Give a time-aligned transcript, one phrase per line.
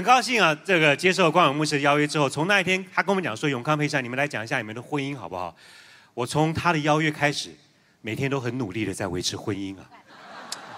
[0.00, 5.54] 很高兴啊，这个接受光永牧师的邀约之后，从那一天他跟我们讲说，永康配上，你们来讲一下你们的婚姻好不好？
[6.14, 7.50] 我从他的邀约开始，
[8.00, 9.84] 每天都很努力的在维持婚姻啊。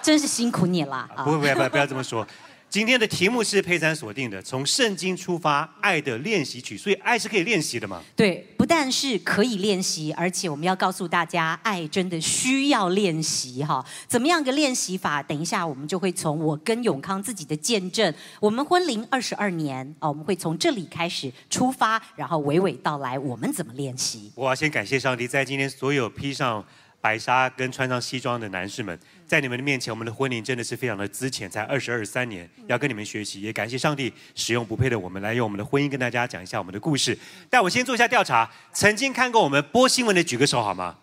[0.03, 1.23] 真是辛苦你了啊！
[1.23, 2.27] 不不不不要这么说。
[2.73, 6.75] 今天的题目是佩珊锁定的，从圣经出发，爱的练习曲。
[6.75, 8.03] 所以爱是可以练习的嘛？
[8.17, 13.85] 对，不但是可以练习，而且我们要告诉大家，爱真的需要练习哈。
[14.09, 15.23] 怎么样个练习法？
[15.23, 24.33] 等一下我们就会从我跟永康自己的见证，我们婚龄二十二年啊，我们会从这里开始出发，然后娓娓道来我们怎么练习。
[24.35, 26.65] 我要先感谢上帝，在今天所有披上。
[27.03, 28.97] 白纱跟穿上西装的男士们，
[29.33, 37.19] 在你们的面前，我们的婚姻真的是非常的资浅，才二十二三年，要跟你们学习，也感谢上帝使用不配的我们来用我们的婚姻跟大家讲一下我们的故事。
[37.49, 40.97] 但我先做一下调查，曾经看过我们播新闻的举个手好吗？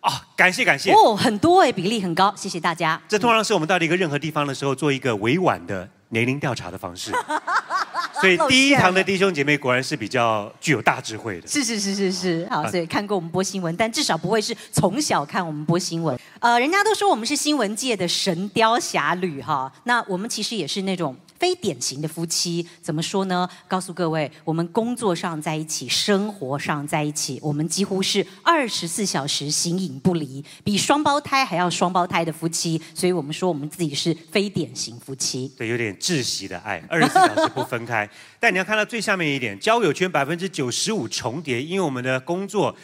[0.00, 3.00] 啊，感谢感谢哦，很多哎，比例很高，谢谢大家。
[3.06, 7.10] 这通常是我们到了一个任何地方的时候，做一个委婉的年龄调查的方式。
[8.20, 11.48] 所以第一堂的弟兄姐妹果然是比较具有大智慧的。
[11.48, 16.18] 是是是是是，好，所以看过我们播新闻，但至少不会是从小看我们播新闻。
[16.38, 21.16] 呃，人家都说我们是新闻界的神雕侠侣哈，那我们其实也是那种。
[21.40, 23.48] 非典型的夫妻怎么说呢？
[23.66, 32.78] 告诉各位，我们工作上在一起，生活上在一起，我们几乎是二十四小时形影不离，比双胞胎还要双胞胎的夫妻。
[32.94, 35.50] 所以我们说我们自己是非典型夫妻。
[35.56, 38.06] 对，有点窒息的爱，二十四小时不分开。
[38.38, 42.76] 但你要看到最下面一点，交友圈百分之九十五重叠，因为我们的工作、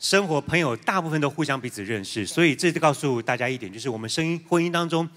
[0.00, 5.08] 生活、朋友大部分都互相彼此认识，所以这就告诉大家一点，就是我们声音婚姻当中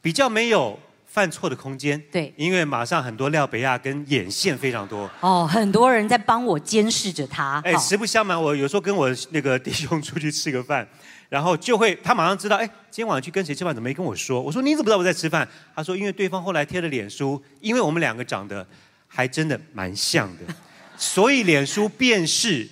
[0.00, 0.78] 比较没有。
[1.18, 7.60] 犯错的空间，对，因为马上很多廖北亚跟眼线非常多哦，很多人在帮我监视着他。
[7.64, 10.86] 哎，实不相瞒，我有时候跟我那个弟兄出去吃个饭，
[11.28, 14.40] 然后就会他马上知道，哎，今天晚上去跟谁吃饭，怎么没跟我说？
[14.40, 15.48] 我说你怎么知道我在吃饭？
[15.74, 18.64] 他说因为对方后来贴了脸书，因为我们两个长得
[19.08, 20.54] 还真的蛮像的，
[20.96, 22.64] 所以脸书辨识，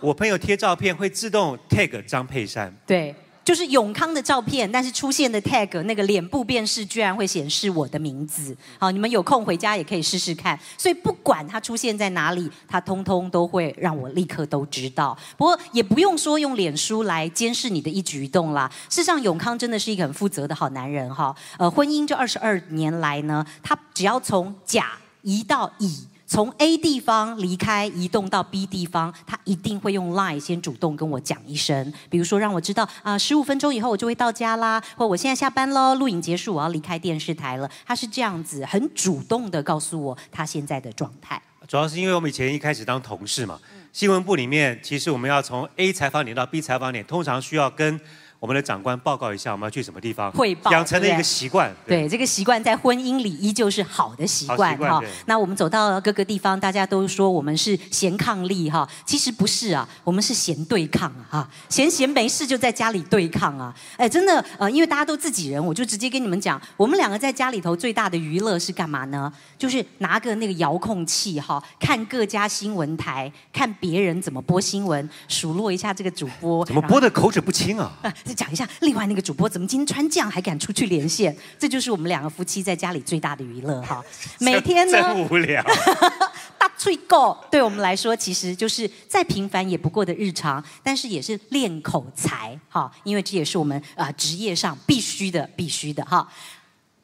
[0.00, 2.74] 我朋友贴照片会自动 tag 张佩珊。
[2.84, 3.14] 对。
[3.44, 8.56] 就是永康的照片，但是出现的 tag 那个脸部辨识居然会显示我的名字。
[8.78, 10.58] 好，你们有空回家也可以试试看。
[10.78, 15.16] 所以不管它出现在哪里，它通通都会让我立刻都知道。
[15.36, 18.70] 不过也不用说用脸书来监视你的一举一动啦。
[18.88, 21.34] 事实上，永康真的是一个很负责的好男人哈。
[21.58, 24.92] 呃，婚姻这二十二年来呢，他只要从甲
[25.22, 26.06] 移到乙。
[26.32, 37.70] 从 A 地方离开，移动到 B 地方，他一定会用 Line 先主动跟我讲一声，比如说让我知道啊，十五分钟以后我就会到家啦，或我现在下班喽，录影结束，我要离开电视台了。
[37.84, 41.38] 他是这样子，很主动的告诉我他现在的状态。
[41.68, 43.60] 主要是因为我们以前一开始当同事嘛，
[43.92, 48.00] 新闻部里面其实我们要从 A 采访点到 B 采访点，通常需要跟。
[48.42, 50.28] 我们的长官报告一下，我们要去什么地方？
[50.32, 51.72] 汇报，养成了一个习惯。
[51.86, 55.00] 对，这个习惯在婚姻里依旧是好的习惯哈。
[55.26, 63.72] 那我们走到各个地方，大家都说我们是嫌抗力哈，其实不是啊，我们是嫌对抗啊哈，闲闲没事就在家里对抗啊。
[63.96, 69.32] 哎，真的呃，因为大家都自己人，我就直接跟你们讲，我们两个在家里头最大的娱乐是干嘛呢？
[69.56, 76.64] 就是拿个那个遥控器哈，看各家新闻台，看别人怎么播新闻，数落一下这个主播。
[76.64, 77.92] 怎么播的口齿不清啊？
[78.34, 81.36] 讲一下，另外那个主播怎么今天穿这样还敢出去连线？
[81.58, 84.02] 这就是我们两个夫妻在家里最大的娱乐哈。
[84.40, 85.62] 每天呢，真无聊。
[86.58, 96.28] 大吹狗，对我们来说其实就是再平凡也不过的日常，但是也是练口才哈，因为这也是我们啊职业上必须的，必须的哈。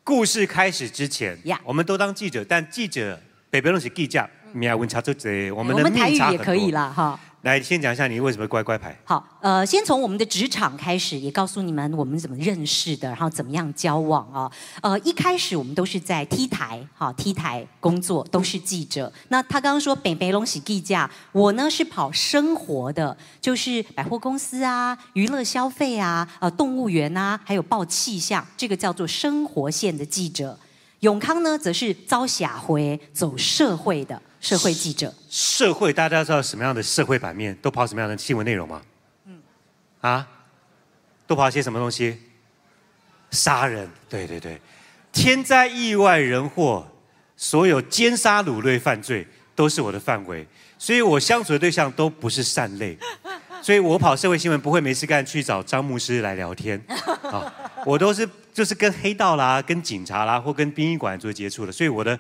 [0.05, 4.29] 故事开始之前，我们都当记者，但记者北边东西记者，
[5.55, 7.19] 我们的台语也可以啦哈。
[7.43, 8.99] 来，先讲一下你为什么乖乖牌。
[9.05, 14.51] 好，呃，先从我们的职场开始，也告诉你们我们怎么认识的，然后怎么样交往啊。
[14.83, 19.13] 呃，一开始我们都是在 T 台，哈，T 台工作，都是记者。
[19.29, 30.59] 那他刚刚说北北龙喜地价，我呢是跑生活的，就是百货公司啊、娱乐消费啊、呃，动物园啊，还有报气象，这个叫做生活线的记者。
[31.01, 34.21] 永康呢，则是遭下回走社会的。
[34.41, 38.81] 社会记者，社会大家知道什么样的社会版面，都跑什么样的新闻内容吗？
[39.25, 39.41] 嗯，
[40.01, 40.27] 啊，
[41.27, 42.17] 都跑些什么东西？
[43.33, 44.61] 杀人，对对对，
[45.13, 46.87] 天灾意外人祸，
[47.37, 49.27] 所有奸杀掳掠犯罪
[49.57, 50.47] 都是我的范围，
[50.79, 52.97] 所以我相处的对象都不是善类，
[53.61, 56.81] 所以我跑社会新闻不会没事干去找张牧师来聊天，
[57.23, 57.53] 啊，
[57.85, 62.19] 我都是就是跟黑道啦、跟警察啦或跟殡仪馆做接触的，所以我的。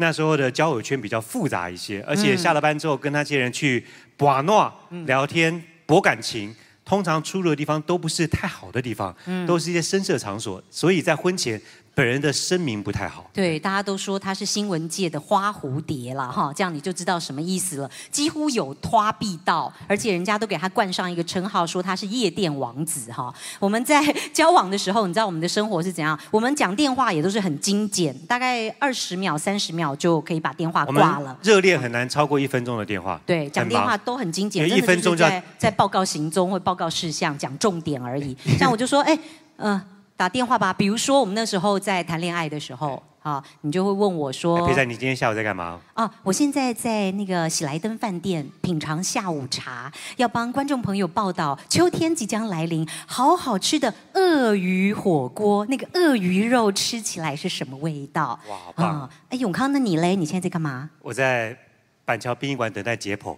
[0.00, 3.84] 那时候的交友圈比较复杂一些，而且下了班之后跟那些人去
[4.18, 6.52] 玩闹、聊天、博感情，
[6.84, 9.14] 通常出入的地方都不是太好的地方，
[9.46, 10.60] 都是一些深色场所。
[10.70, 11.60] 所以在婚前
[12.00, 13.28] 本人的声名不太好。
[13.30, 17.90] 对，大家都说他是新闻界的花蝴蝶了，哈，这样你就知道什么意思了。
[18.10, 23.30] 几乎有拖必到，而且人家都给他冠上一个称号，说他是夜店王子哈。
[23.58, 24.02] 我们在
[24.32, 26.18] 交往的时候，你知道我们的生活是怎样？
[26.30, 31.36] 我们讲电话也都是很精简，大概二十秒、三十秒就可以把电话挂了。
[31.42, 33.20] 热恋很难超过一分钟的电话。
[33.26, 38.34] 对，讲电话都很精简，一分钟在在报告行踪或报告事项，讲重点而已。
[38.58, 39.18] 像我就说，哎，
[39.56, 39.78] 嗯。
[40.20, 58.38] 打电话吧，比如说我们那时候在谈恋爱的时候，啊，你就会问我说：“佩珊，你今天下午在干嘛？”啊，我现在在那个喜来登饭店品尝下午茶，要帮观众朋友报道秋天即将来临，好好吃的鳄鱼火锅，那个鳄鱼肉吃起来是什么味道？
[58.46, 59.10] 哇，好棒！
[59.30, 60.14] 哎，永康，那你嘞？
[60.14, 60.90] 你现在在干嘛？
[61.00, 61.56] 我在
[62.04, 63.34] 板桥殡仪馆等待解剖。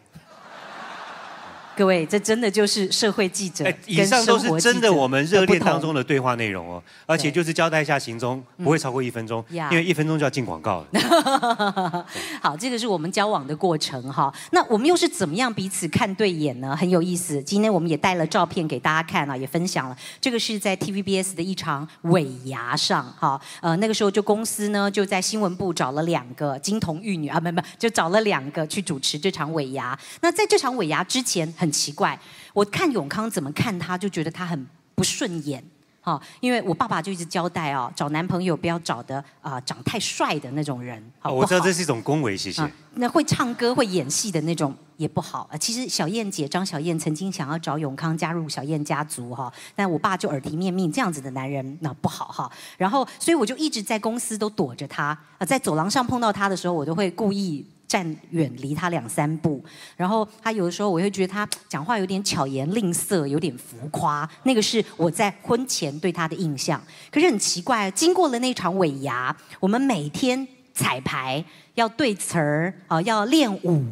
[1.74, 3.64] 各位，这真的就是社会记者。
[3.64, 6.82] 哎，以上都是真的，我们热恋当中的对话内容哦。
[7.06, 12.06] 而且就是交代一下行踪，不会超过一分钟，因为一分钟就要进广告了。
[12.42, 14.32] 好，这个是我们交往的过程哈。
[14.50, 16.76] 那我们又是怎么样彼此看对眼呢？
[16.76, 17.42] 很有意思。
[17.42, 19.96] 今天我们也带了照片给大家看啊，也分享了。
[20.20, 23.40] 这个是在 TVBS 的一场尾牙上哈。
[23.62, 29.98] 呃，那个时候就公司呢就在新闻部找了两个金童玉女啊，没没，就找了两个去主持这场尾牙。
[30.20, 31.50] 那在这场尾牙之前。
[31.62, 32.18] 很奇怪，
[32.52, 34.66] 我看永康怎么看他，就觉得他很
[34.96, 35.62] 不顺眼，
[36.00, 42.68] 哈，因为我爸爸就一直交代哦，找男朋友不要找的啊长太帅的那种人，好，我知道这是一种恭维，谢谢。
[42.94, 45.56] 那会唱歌会演戏的那种也不好啊。
[45.56, 52.50] 其实小燕姐张小燕曾经想要找永康加入小燕家族哈，但我爸就耳提面命，这样子的男人那不好哈。
[52.76, 57.64] 然后所以我就一直在公司都躲着他啊，在走廊上碰到他的时候，我都会故意。
[57.92, 59.62] 站远离他两三步，
[59.98, 64.26] 然后他有的时候我会觉得他讲话有点巧言令色，有点浮夸。
[64.44, 66.82] 那个是我在婚前对他的印象。
[67.10, 71.44] 可是很奇怪，经过了那场尾牙，我们每天彩排
[71.74, 73.84] 要对词儿啊，要练舞，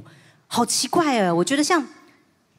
[0.47, 1.35] 好奇怪啊！
[1.35, 1.87] 我觉得像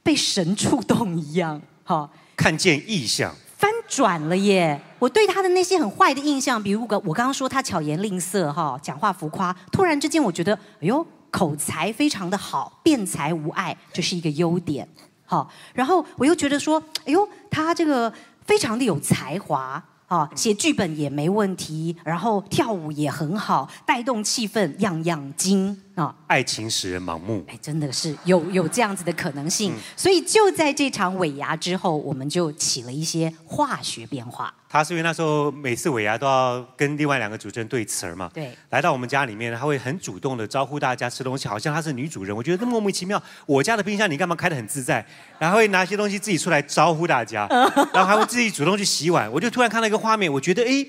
[0.03, 4.79] 被神触动一样，哈，看见异象，翻转了耶！
[4.99, 11.03] 我对他的那些很坏的印象，比如我我刚刚说他巧言令色，哈，讲话浮夸，突然之间我觉得，哎呦。
[11.31, 14.87] 口才非常的好，辩才无碍，这是一个优点。
[15.25, 18.13] 好，然后我又觉得说，哎呦，他这个
[18.45, 19.83] 非常的有才华。
[20.11, 26.15] 啊，写剧本也没问题，然后跳舞也很好，带动气氛样样精啊！
[26.27, 29.73] 爱情使人盲目，哎，真的是有有这样子的可能性。
[29.97, 34.53] 所以就在这场尾牙之后，我们就起了一些化学变化。
[34.69, 42.33] 他是因为那时候每次尾牙都要跟另外两个主持人对词儿嘛，对，来到我们家里面，他会很主动的招呼大家吃东西，好像他是女主人。
[42.33, 45.05] 我觉得莫名其妙，我家的冰箱你干嘛开的很自在？
[45.37, 47.45] 然后会拿些东西自己出来招呼大家，
[47.93, 49.29] 然后还会自己主动去洗碗。
[49.29, 50.87] 我就突然看到一个画面，我觉得哎，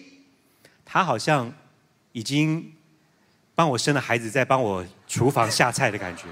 [0.84, 1.52] 他好像
[2.12, 2.72] 已经
[3.62, 6.25] 帮我生了孩子，在帮我厨房下菜的感觉。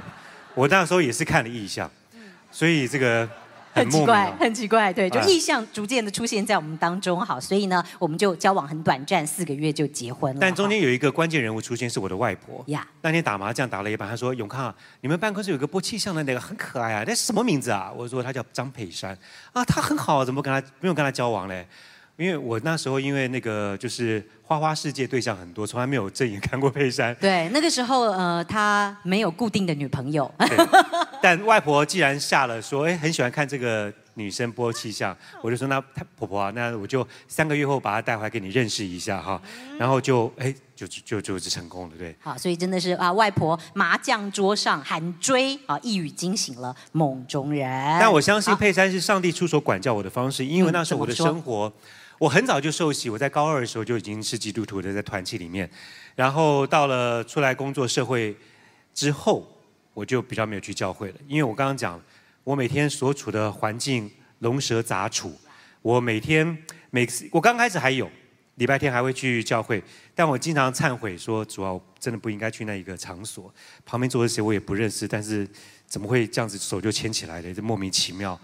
[0.52, 1.88] 我那时候也是看了意象，
[2.50, 3.28] 所以这个
[3.72, 7.24] 很奇怪，很奇怪，对，就意向逐渐的出现在我们当中。
[7.24, 10.40] 好，所以呢，我们就交往很短暂，四个月就结婚了。
[10.40, 12.64] 但中间有一个关键人物出现，是我的外婆。
[12.66, 19.16] 呀，那天打麻将打了一半，她说：“永康，你们办公室有个播气象的那个很可爱啊，那是什么名字啊？”我说：“他叫张佩珊。”
[19.54, 21.64] 啊，他很好，怎么跟他不用跟他交往嘞？
[22.20, 27.14] 因为我那时候因为那个就是花花世界对象很多，从来没有正眼看过佩珊。
[27.18, 30.30] 对，那个时候呃，他没有固定的女朋友。
[31.22, 35.80] 但外婆既然下了说，哎，很喜欢看这个女生播气象，我就说那
[36.14, 39.40] 婆婆啊，那我就三个月后把她带回来给你认识一下哈。
[39.78, 42.14] 然后就哎，就就就是成功了，对。
[42.20, 47.66] 好，所以真的是啊，外婆麻将桌上喊追啊，一语惊醒了梦中人。
[47.98, 51.72] 但我相信佩珊是上帝出手管教我的方式，因为那时候我的生活。
[52.20, 55.68] 我很早就受洗，我在高二的时候就已经是基督徒的，在团契里面。
[56.14, 58.36] 然后到了出来工作社会
[58.92, 59.50] 之后，
[59.94, 61.98] 我就比较没有去教会了，因为我刚刚讲，
[62.44, 64.10] 我每天所处的环境
[64.40, 65.34] 龙蛇杂处，
[65.80, 68.06] 我每天每次我刚开始还有
[68.56, 69.82] 礼拜天还会去教会，
[70.14, 73.50] 但我经常忏悔说，主要真的不应该去那一个场所，
[73.86, 75.48] 旁边坐的谁我也不认识，但是
[75.86, 78.38] 怎么会这样子手就牵起来的，这莫名其妙。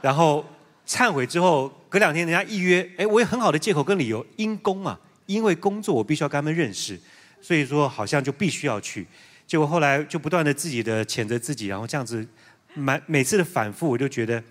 [0.00, 0.44] 然后。
[0.86, 7.00] 忏悔之后，隔两天人家一约，哎，我有很好的借口跟理由，因公嘛，因为工作我必须要跟他们认识，
[7.40, 9.06] 所以说好像就必须要去。
[9.46, 12.26] 结果后来就不断的自己的谴责自己，然后这样子，
[12.74, 14.42] 每每次的反复，我就觉得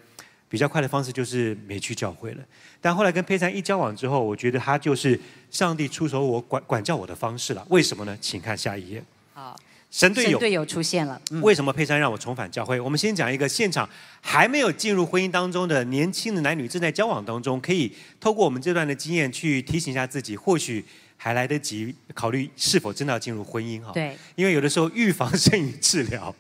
[0.50, 2.44] 比较快的方式就是没去教会了。
[2.82, 5.20] 但后来跟佩珊一交往之后，我觉得他就是
[5.52, 7.66] 上帝出手我管管教我的方式了。
[7.70, 8.18] 为什么呢？
[8.20, 9.04] 请看下一页。
[9.34, 9.56] 好。
[9.94, 10.32] 神队友。
[10.32, 12.80] 神队友出现了，嗯，为什么佩珊让我重返教会？
[12.80, 13.88] 我们先讲一个现场
[14.20, 20.84] 还没有进入婚姻当中的年轻的男女正在交往当中，可以透过我们这段的经验去提醒一下自己，或许
[21.16, 23.92] 还来得及考虑是否真的要进入婚姻哈。
[23.94, 26.36] 对，因为有的时候预防胜于治疗。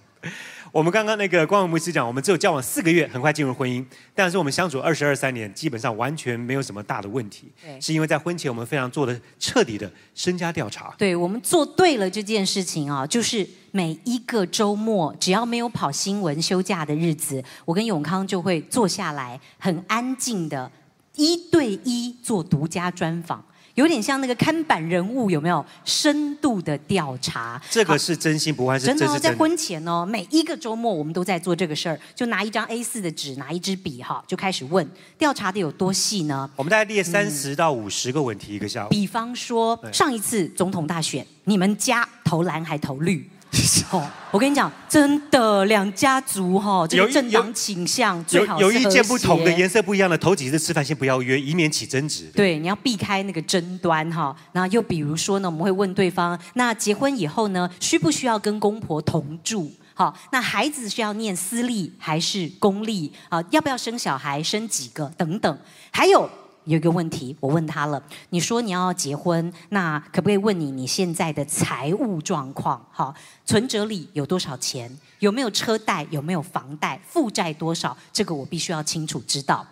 [0.73, 7.51] 我们刚刚那个光文牧师讲，我们只有交往四个月，很快进入婚姻，但是我们相处二十二三年，基本上完全没有什么大的问题。
[7.61, 10.91] 对是因为在婚前我们非常做的彻底的身家调查。
[10.97, 20.71] 对我们做对了这件事情啊，就是每一个周末，只要没有跑新闻休假的日子，我跟永康就会坐下来，很安静的
[21.13, 23.45] 一对一做独家专访。
[23.75, 27.61] 有点像那个看板人物，有没有深度的调查？
[27.69, 29.33] 这个是真心不换，是真的、哦，在。
[29.33, 34.87] 婚前哦，每一个周末我们都在做这个事儿，就拿一张 A 4的纸，拿一支笔哈，就开始问，
[35.17, 36.49] 调查的有多细呢？
[36.55, 38.89] 我们大概列三十到五十个问题一个下午。
[38.89, 43.27] 比方说上一次总统大选，你们家投蓝还投绿？
[43.91, 52.25] 哦，我跟你讲，真的两家族哈、哦，这有一个政党倾向最好是有意见不同的谐颜色不一样的，头几次吃饭先不要约，以免起争执。
[52.33, 54.35] 对，你要避开那个争端哈。
[54.51, 59.71] 然后又比如说呢，我们会问对方，那结婚以后呢，需不需要跟公婆同住？
[59.93, 63.13] 好，那孩子是要念私立还是公立？
[63.29, 64.41] 啊，要不要生小孩？
[64.41, 65.05] 生几个？
[65.15, 65.57] 等等。
[65.91, 66.27] 还有
[66.65, 72.83] 有一个问题，我问他了，你说你要结婚，那可不可以问你你现在的财务状况？
[72.91, 73.13] 好，
[73.45, 74.89] 存折里有多少钱？
[75.19, 76.05] 有没有车贷？
[76.09, 76.99] 有没有房贷？
[77.07, 77.95] 负债多少？
[78.11, 79.65] 这个我必须要清楚知道。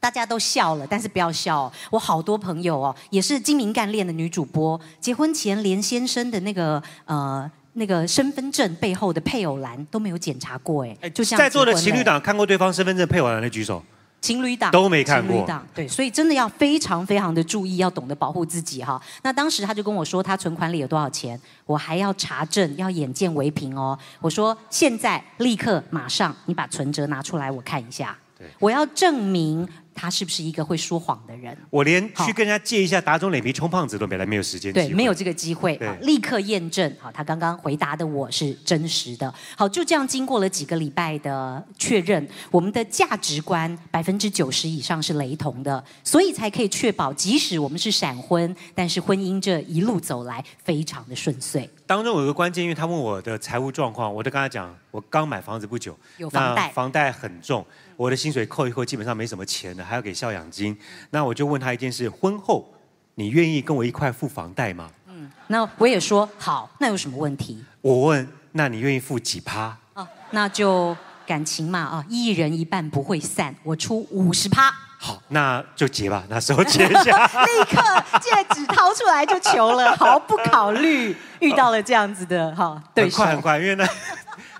[0.00, 1.72] 大家都笑了，但是不要笑、哦。
[1.90, 13.82] 我好多朋友哦，也是精明干练的女主播，结婚前连先生的那个呃那个身份证背后的配偶栏都没有检查过，哎，就像在座的情侣档看过对方身份证配偶栏的举手。
[14.20, 19.00] 情侣档都没看过情侣档对，所以真的要非常非常的注意，要懂得保护自己哈。
[19.22, 23.98] 那当时他就跟我说，他存款里有多少钱，我还要查证，要眼见为凭哦。
[24.20, 28.16] 我说现在立刻马上，你把存折拿出来，我看一下。
[28.60, 31.54] 我要证明他是不是一个会说谎的人。
[31.68, 34.72] 我连去跟人家借一下打肿脸皮充胖子都没来，没有时间。
[34.72, 35.18] 对，没有。
[35.18, 57.66] 这个机会，立刻验证，好，他刚刚回答的我是真实的，好，就这样经过了几个礼拜的确认，我们的价值观百分之九十以上是雷同的，所以才可以确保，即使我们是闪婚，但是婚姻这一路走来非常的顺遂，当中有个关键，因为他问我的财务状况，我就跟他讲，我刚买房子不久，有房贷房贷很重，
[57.96, 60.76] 我的薪水扣一扣，基本上没什么钱的，还要给孝养金。
[61.08, 62.70] 那我就问他一件事：婚后
[63.14, 64.90] 你愿意跟我一块付房贷吗？
[65.08, 67.64] 嗯那我也说好，那有什么问题？
[67.80, 69.74] 我问，那你愿意付几趴？
[69.94, 70.94] 哦，那就
[71.26, 74.70] 感情嘛，啊，一人一半不会散，我出五十趴。
[75.00, 77.26] 好，那就结吧， 那时候结一下。
[77.46, 83.32] 立刻戒指掏出来就求了， 毫不考虑遇到了这样子的哈对手很快。
[83.32, 83.86] 很快，因为呢，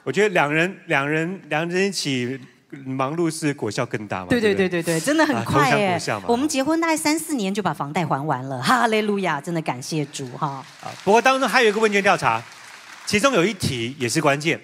[0.05, 2.39] 我觉得两人两人两人一起
[2.85, 4.27] 忙碌是果效更大嘛。
[4.29, 6.01] 对对不对对对，真的很快耶！
[6.27, 9.41] 我们结婚大概三四年就把房贷还完了，哈利路亚！
[9.41, 10.65] 真的感谢主哈。
[10.83, 12.41] 啊，不过当中还有一个问卷调查，
[13.05, 14.61] 其中有一题也是关键。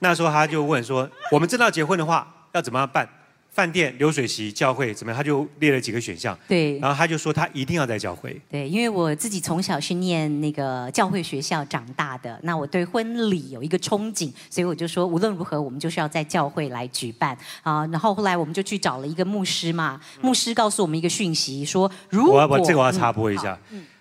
[0.00, 3.08] 那时候他就问说，我们真的要结婚的话，要怎么样办？
[3.54, 5.16] 饭店、流水席、教会怎么样？
[5.16, 8.36] 他就列了几个选项，对然后他就说他一定要在教会。
[8.50, 17.86] 对，因为我自己从小是念那个教会学校长大的，那我对婚礼有一个憧憬，所以我就说无论如何我们就是要在教会来举办啊。
[17.86, 23.58] 然后后来我们就去找了一个牧师嘛，牧师告诉我们一个讯息说，如果我要我这个我要插播一嗯下，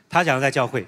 [0.10, 0.84] 他讲在教会，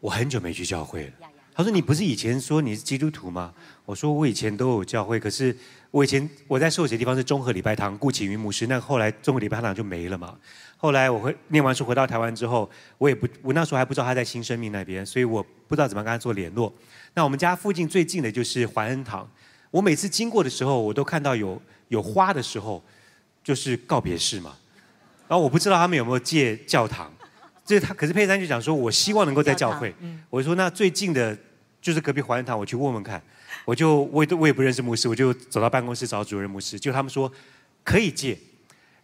[0.00, 1.12] 我很久没去教会了。
[1.54, 3.52] 他说：“你不是以前说你是基督徒吗？”
[3.88, 5.56] 我说：“我以前都有教会，可是
[5.90, 8.66] 我以前我在受洗的地方是中和礼拜堂，顾启云牧师。
[8.66, 10.36] 那后来中和礼拜堂就没了嘛。
[10.76, 12.68] 后来我回念完书回到台湾之后，
[12.98, 16.70] 我也不，我那时候还不知道他在新生命那边，所以我不知道怎么跟他做联络。
[17.14, 19.26] 那我们家附近最近的就是怀恩堂，
[19.70, 22.84] 我每次经过的时候，我都看到有有花的时候，
[23.42, 24.54] 就是告别式嘛。
[25.26, 27.10] 然后我不知道他们有没有借教堂，
[27.64, 29.94] 这他可是佩珊就讲说，我希望能够在教会。
[30.28, 31.34] 我说那最近的，
[31.80, 33.22] 就是隔壁怀恩堂，我去问问看。
[33.64, 37.30] 我就我也都我也不认识牧师，我就走到办公室找主任牧师，就他们说
[37.84, 38.36] 可以借。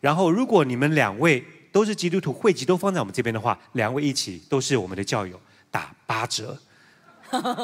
[0.00, 6.56] 然后如果你们两位都是基督徒，汇集都放在我们这边的话，两位一起都是我们的教友，打八折。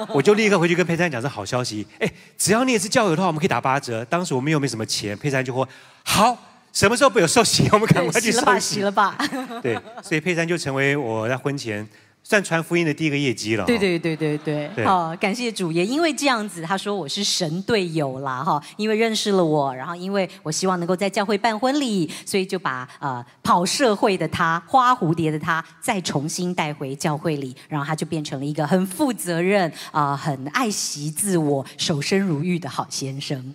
[0.08, 4.04] 我就立刻回去跟佩珊讲这好消息，哎，只要你也是教友的话，我们可以打八折。
[4.06, 5.68] 当时我们又没什么钱，佩珊就说
[6.02, 6.36] 好，
[6.72, 8.80] 什么时候不有寿喜，我们赶快去洗了吧，受洗洗。
[8.80, 9.16] 了吧。
[9.62, 11.86] 对，所以佩珊就成为我在婚前
[12.30, 13.64] 算传福音的第一个业绩了。
[13.64, 33.52] 对对对对对，好，感谢主，耶因为这样子，他说我是神队友啦，哈，因为认识了我，然后因为我希望能够在教会办婚礼，所以就把呃跑社会的他，花蝴蝶的他，再重新带回教会里，然后他就变成了一个很负责任啊，很爱惜自我、守身如玉的好先生。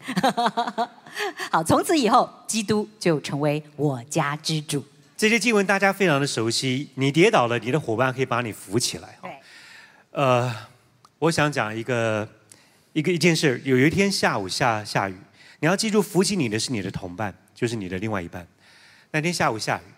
[1.49, 4.83] 好，从此以后，基督就成为我家之主。
[5.17, 6.89] 这些经文大家非常的熟悉。
[6.95, 9.17] 你跌倒了，你的伙伴可以把你扶起来。
[9.21, 9.31] 对。
[10.11, 10.53] 呃，
[11.19, 12.27] 我想讲一个
[12.91, 13.61] 一个一件事。
[13.63, 15.15] 有一天下午下下雨，
[15.59, 18.45] 你要记住，扶起你的是你的同伴，就是你的另外一半。
[19.11, 19.91] 那天下午下雨，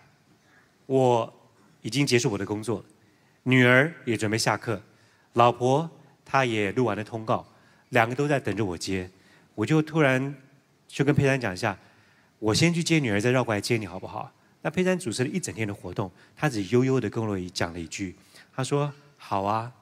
[0.86, 1.50] 我
[1.82, 2.84] 已经结束我的工作了，
[3.42, 4.80] 女儿也准备下课，
[5.32, 5.90] 老婆
[6.24, 7.44] 她也录完了通告，
[7.88, 9.10] 两个都在等着我接。
[9.56, 10.32] 我就突然
[10.86, 11.76] 就跟佩珊讲一下，
[12.38, 14.32] 我先去接女儿，再绕过来接你，好不好？
[14.68, 18.14] 那佩珊主持了一整天的活动，他只悠悠的跟罗伊讲了一句
[18.54, 19.72] ：“他说好啊，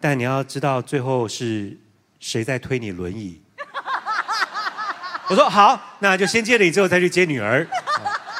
[0.00, 1.76] 但你要知道最后是
[2.20, 3.38] 谁在推你轮椅。”
[5.28, 7.68] 我说好，那就先接了你之后再去接女儿，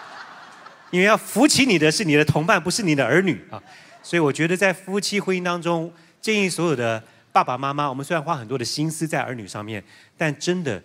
[0.90, 3.62] 因为要扶起你的是你的同伴，不是你的儿女啊。
[4.02, 5.92] 所以我觉得在夫妻婚姻当中，
[6.23, 9.85] 建议所有的爸爸妈妈，我们虽然花很多的心思在儿女上面，
[10.16, 10.83] 但真的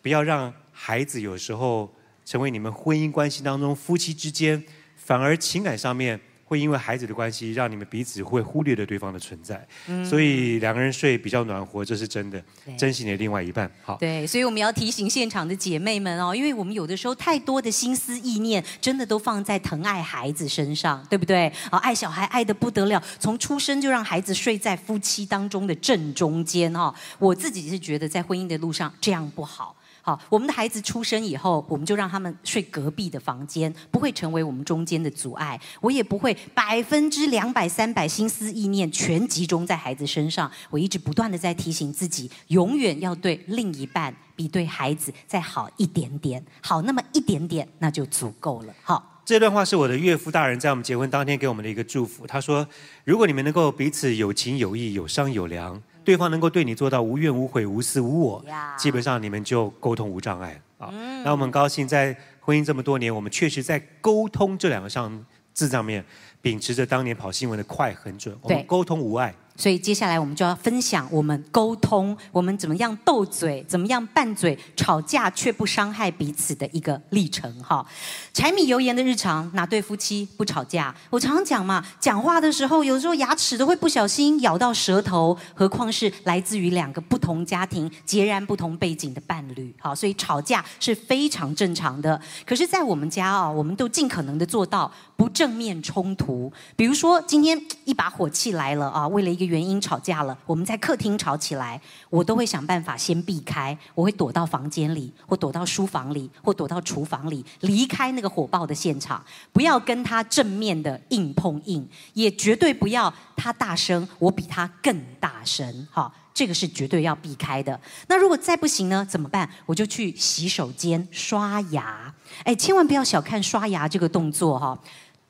[0.00, 1.94] 不要让孩子有时候。
[2.24, 4.62] 成为你们婚姻关系当中夫妻之间，
[4.96, 9.66] 反而情感上面会因为孩子的关系，让你们彼此会忽略了对方的存在。
[10.04, 12.42] 所以两个人睡比较暖和，这是真的。
[12.78, 13.96] 珍惜你的另外一半，好。
[13.96, 21.50] 对，所以我们要提醒现场的姐妹们哦，因为我们有的时候太多的心思意念，真的都放在疼爱孩子身上，对不对？
[21.70, 26.94] 啊，爱小孩爱的不得了，从出生就让孩子睡在夫妻当中的正中间哈。
[27.18, 29.76] 我自己是觉得在婚姻的路上这样不好。
[30.06, 35.58] 好，我们的孩子出生以后，我们就让他们睡隔壁的房间，不会成为我们中间的阻碍。
[35.80, 40.50] 我也不会百分之两百、三百心思意念全集中在孩子身上。
[40.68, 48.74] 我一直不断的在提醒自己，永远要对另一半比对孩子再好一点点，好那么一点点，那就足够了。
[48.82, 52.26] 好，这段话是我的岳父大人在我们结婚当天给我们的一个祝福。
[52.26, 52.68] 他说
[53.04, 58.44] ：“如果你们能够彼此有情有义、有商有量。”对方能够对你做到无怨无悔、无私无我，
[58.76, 60.90] 基本上你们就沟通无障碍啊。
[61.24, 66.04] 那我们高兴在婚姻这么多年，我们确实在沟通这两个上字上面，
[66.42, 69.34] 秉持着当年跑新闻的快、很准，我们沟通无碍。
[69.56, 77.86] 所以接下来我们就要分享我们沟通，我们怎么样斗嘴，怎么样拌嘴，吵架却不伤害彼此的一个历程哈。
[78.32, 80.92] 柴米油盐的日常，哪对夫妻不吵架？
[81.08, 89.72] 我常常讲嘛，讲话的时候有时候牙齿都会不小心咬到舌头，何况是来自于两个不同家庭、截然不同背景的伴侣。
[89.78, 92.20] 好，所以吵架是非常正常的。
[92.44, 96.52] 可是，在我们家啊，我们都尽可能的做到不正面冲突。
[96.74, 99.43] 比如说，今天一把火气来了啊，为了一个。
[99.44, 101.80] 原因吵架了，我们在客厅吵起来，
[102.10, 117.78] 我都会想办法先避开，我会躲到房间里，或躲到书房里，或躲到厨房里，离开那个火爆的现场，不要跟他正面的硬碰硬，也绝对不要他大声，我比他更大声，哈，这个是绝对要避开的。
[118.08, 119.06] 那如果再不行呢？
[119.08, 119.48] 怎么办？
[119.66, 122.12] 我就去洗手间刷牙，
[122.44, 124.78] 哎，千万不要小看刷牙这个动作，哈，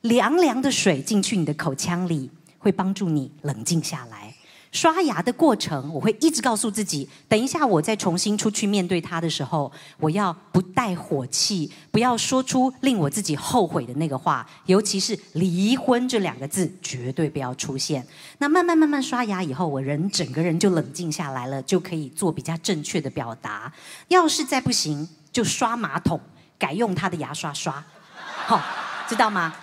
[0.01, 2.29] 凉凉的水进去你的口腔里。
[2.65, 4.33] 会帮助你冷静下来。
[4.71, 18.05] 刷牙的过程，我会一直告诉自己：等一下，我再重新出去面对他的时候，我要不带火气，不要说出令我自己后悔的那个话，尤其是离婚这两个字，绝对不要出现。
[18.39, 23.71] 那慢慢慢慢刷牙以后，我人整个人就冷静下来了，就可以做比较正确的表达。
[24.07, 26.19] 要是再不行，就刷马桶，
[26.57, 27.81] 改用他的牙刷刷。
[28.47, 28.59] 好，
[29.07, 29.53] 知道吗？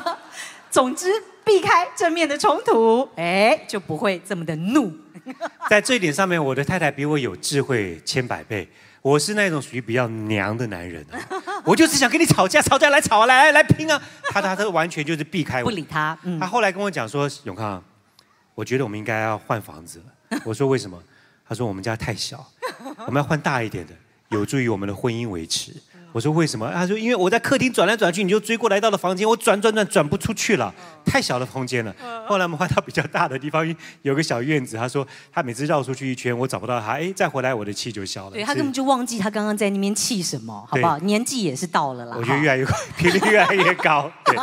[0.70, 1.08] 总之。
[1.54, 4.92] 避开正面的冲突，哎，就不会这么的怒。
[5.70, 8.68] 在这一点上面，我的太太比我有智慧千百倍。
[9.00, 11.06] 我是那种属于比较娘的男人，
[11.64, 14.02] 我就是想跟你吵架，吵架来吵啊，来来拼啊。
[14.30, 16.18] 他他他完全就是避开我，不理他。
[16.40, 17.80] 他后来跟我讲说：“永康，
[18.56, 21.00] 我觉得我们应该要换房子了。”我说：“为什么？”
[21.48, 22.44] 他说：“我们家太小，
[23.06, 23.92] 我们要换大一点的，
[24.30, 25.72] 有助于我们的婚姻维持。”
[26.14, 26.70] 我说为什么？
[26.72, 30.72] 他说因为我在客厅转来转去，你就追过来到了房间，我转转转转不出去了，
[31.04, 31.92] 太小的空间了。
[32.24, 33.66] 后来我们换到比较大的地方，
[34.02, 34.76] 有个小院子。
[34.76, 38.30] 他说他每次绕出去一圈，我找不到他，哎，再回来我的气就消了。
[38.30, 40.96] 对他根本就忘记他刚刚在那边气什么，好不好？
[40.98, 42.16] 年纪也是到了啦。
[42.16, 42.64] 我觉得越来越
[42.96, 44.08] 频率越来越高。
[44.24, 44.36] 对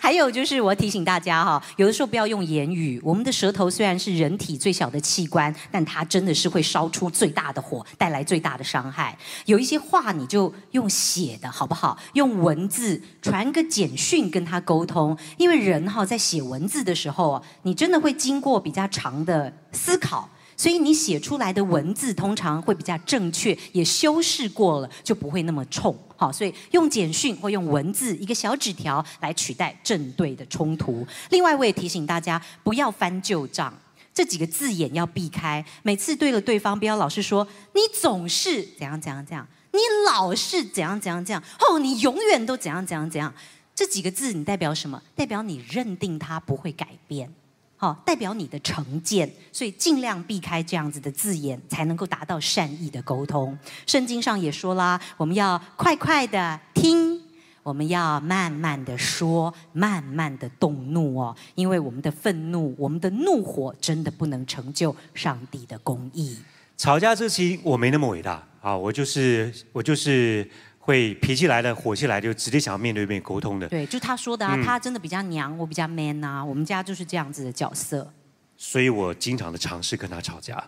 [0.00, 3.00] 还有就是我提醒大家哈，有的时候不要用言语。
[3.00, 9.16] 我们的舌头虽然是人体最小的器官，但它真的是会烧出最大的火，带来最大的伤害。
[9.46, 10.88] 有一些话你就用。
[11.12, 11.98] 写的好不好？
[12.14, 20.28] 用文字传个简讯跟他沟通，因为人哈在写文字的时候，你真的会经过比较长的思考。
[20.54, 25.96] 所以你写出来的文字通常会比较正确，也修饰过了，就不会那么冲。
[26.14, 31.04] 好，所以用简讯或用文字一个小纸条来取代正对的冲突。
[31.30, 33.74] 另外，我也提醒大家不要翻旧账，
[34.14, 35.64] 这几个字眼要避开。
[35.82, 43.32] 每次对了对方，不要老是说你总是怎样怎样怎样，你老是怎样怎样怎样，哦，你永远都怎样怎样怎样。
[43.74, 45.02] 这几个字你代表什么？
[45.16, 47.32] 代表你认定他不会改变。
[47.76, 53.58] 好，代表你的成见，所以尽量避开这样子的字眼，才能够达到善意的沟通。
[53.86, 57.20] 圣经上也说啦，我们要快快的听，
[57.64, 66.38] 我们要慢慢的说，慢慢的动怒哦，因为我们的愤怒，我们的怒火，真的不能成就上帝的公义。
[66.82, 70.50] 吵架这期我没那么伟大啊，我就是我就是。
[70.84, 73.68] 会脾气来了，火气来就直接想要面对面沟通的。
[73.68, 78.12] 对，就他说的啊，他真的比较娘，我比较 man 啊，我们家就是这样子的角色。
[78.56, 80.60] 所以我经常的尝试跟他吵架。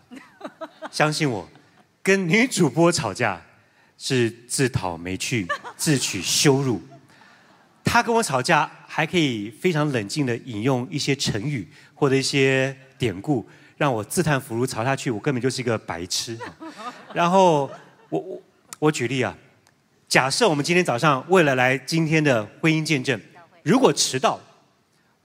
[0.92, 1.48] 相信我，
[2.00, 3.42] 跟女主播吵架
[3.98, 6.80] 是自讨没趣、 自取羞辱。
[7.82, 13.44] 他跟我吵架还可以非常冷静的引用一些成语或者一些典故，
[13.76, 14.66] 让我自叹弗如。
[14.66, 16.38] 吵下去，我根本就是一个白痴。
[17.12, 17.70] 然后
[18.08, 18.42] 我我
[18.78, 19.36] 我举例啊。
[20.06, 23.20] 假设我们今天早上为了来今天的婚姻见证，
[23.64, 24.38] 如果迟到，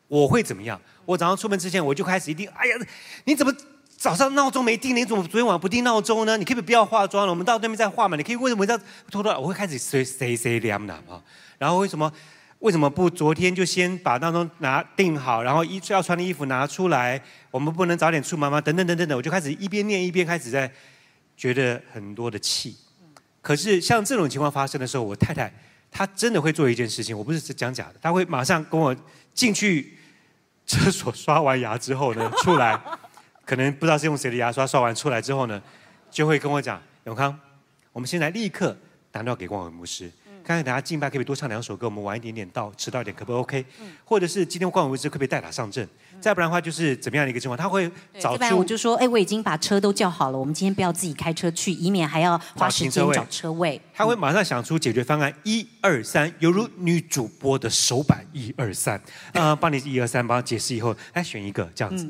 [0.07, 0.79] 我会怎么样？
[1.05, 2.75] 我早上出门之前我就开始一定，哎呀，
[3.25, 3.53] 你怎么
[3.97, 4.95] 早上闹钟没定？
[4.95, 6.37] 你怎么昨天晚上不定闹钟呢？
[6.37, 7.31] 你可不可以不要化妆了？
[7.31, 8.17] 我们到对面再化嘛？
[8.17, 8.79] 你可以为什么要
[9.11, 9.37] 拖到？
[9.39, 11.21] 我会开始 say say say 两的啊。
[11.59, 12.11] 然后为什么
[12.59, 17.21] 为什么不昨天就先把当中拿定好，然后衣要穿的衣服拿出来？
[17.51, 18.59] 我们不能早点出门吗？
[18.59, 20.69] 等等等等等，我就开始一边念一边开始在
[21.37, 22.75] 觉得很多的气。
[23.41, 25.49] 可是像这种情况发生的时候，我太太
[25.89, 28.93] 她真的会做一件事情，我不是讲假的，她会马上跟我
[29.33, 29.97] 进去
[30.65, 32.77] 厕所刷完牙之后呢，出来，
[33.45, 35.61] 可能不知道是用谁的牙刷刷完出来之后呢，
[36.11, 37.39] 就会跟我讲：永康，
[37.93, 38.77] 我们现在立刻
[39.11, 40.11] 打电话给光伟牧师。
[40.43, 41.87] 看看大家敬拜可不可以多唱两首歌？
[41.87, 43.63] 我们晚一点点到，迟到一点可不 OK？
[44.03, 45.87] 或者是今天逛完位置可不可以代打上阵？
[46.19, 47.57] 再不然的话就是怎么样的一个情况？
[47.57, 53.79] 他会找出我就说，哎，我已经把车都叫好了，我们今天不要自己开车去，以免还要花时间找车位。
[53.93, 58.99] 他会马上想出解决方案，一二三，犹如女主播的手板，一二三，
[59.33, 62.09] 啊，帮你一二三，帮他解释以后，哎，选一个这样子。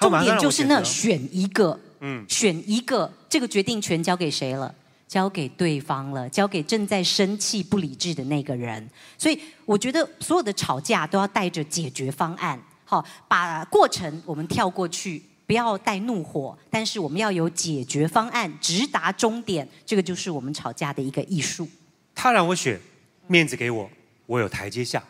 [0.00, 4.74] 重点就是那选一个，嗯，选一个，这个决定权交给谁了？
[5.06, 8.88] 交给对方了，交给正在生气不理智的那个人。
[9.16, 12.60] 所以我觉得所有的吵架都要带着解决方案。
[12.84, 19.66] 好，把过程我们跳过去，不要带怒火，但是我们要有解决方案，直达终点。
[19.86, 21.68] 这个就是我们吵架的一个艺术。
[22.14, 22.78] 他让我选，
[23.26, 23.88] 面子给我，
[24.26, 25.02] 我有台阶下。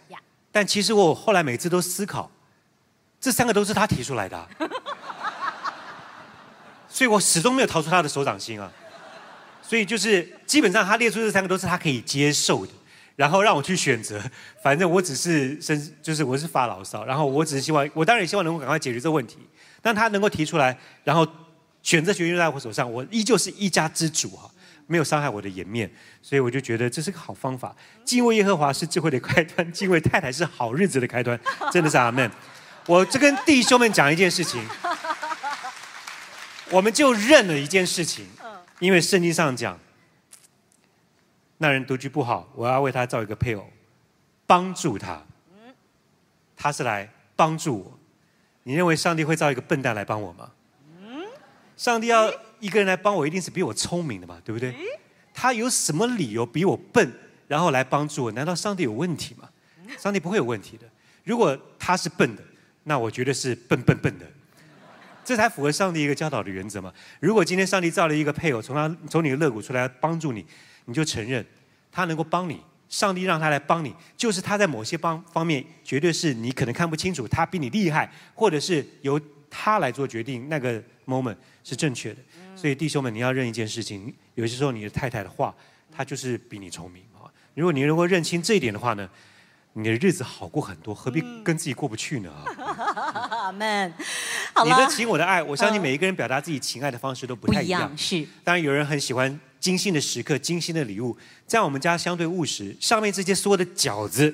[0.52, 2.30] 但其实我后来每次都思考，
[3.20, 4.48] 这三个都是他提出来的，
[6.88, 8.70] 所以我始终没有逃出他的手掌心啊。
[9.66, 12.72] 所以就是基本上他列出这三个都是他可以接受的，
[13.16, 14.22] 然后让我去选择。
[14.62, 19.38] 反正我只是生，就是我是发牢骚，然后我只是希望，我当然也希望能够赶快解决这个问题。
[19.80, 21.26] 但他能够提出来，然后
[21.82, 24.50] 选择权就在我手上，我依旧是一家之主哈，
[24.86, 25.90] 没有伤害我的颜面，
[26.22, 27.74] 所以我就觉得这是个好方法。
[28.04, 31.38] 敬畏耶和华是智慧的开端，敬畏太太是好日子的开端，
[31.70, 32.30] 真的是阿门。
[32.86, 34.62] 我这跟弟兄们讲一件事情，
[36.70, 38.26] 我们就认了一件事情。
[38.84, 39.78] 因为圣经上讲，
[41.56, 43.66] 那人独居不好，我要为他造一个配偶，
[44.46, 45.22] 帮助他。
[46.54, 47.98] 他是来帮助我。
[48.64, 50.50] 你认为上帝会造一个笨蛋来帮我吗？
[51.78, 54.74] 上帝要一个人来帮我，一定是比我聪明的嘛，对不对？
[55.32, 57.10] 他有什么理由比我笨，
[57.48, 58.32] 然后来帮助我？
[58.32, 59.48] 难道上帝有问题吗？
[59.96, 60.86] 上帝不会有问题的。
[61.24, 62.42] 如果他是笨的，
[62.82, 64.26] 那我觉得是笨笨笨的。
[65.24, 66.92] 这才符合上帝一个教导的原则嘛？
[67.20, 70.44] 如果今天上帝造了一个配偶，从他从你的肋骨出来帮助你，
[70.84, 71.44] 你就承认
[71.90, 72.60] 他能够帮你。
[72.86, 81.34] 上帝让他来帮你，就是他在某些方方面绝对是你可能看不清楚，他比你厉害，或者是由他来做决定，那个 moment
[81.64, 82.20] 是正确的。
[82.54, 85.52] 所以弟兄们，你要认一件事情：有些时候你的太太的话，
[85.90, 87.26] 她就是比你聪明啊。
[87.54, 89.08] 如果你能够认清这一点的话呢？
[89.76, 92.30] 你的日子好过很多，何必跟自己过不去呢？
[93.28, 93.92] 阿门。
[94.62, 97.92] 你的情，我的爱，我相信每一个人表达自己情爱的方式都不太一样。
[97.96, 102.76] 是，当然有人很喜欢精心的时刻、精心的礼物，在我们家相对务实。
[102.78, 104.32] 上面这些所有的饺子，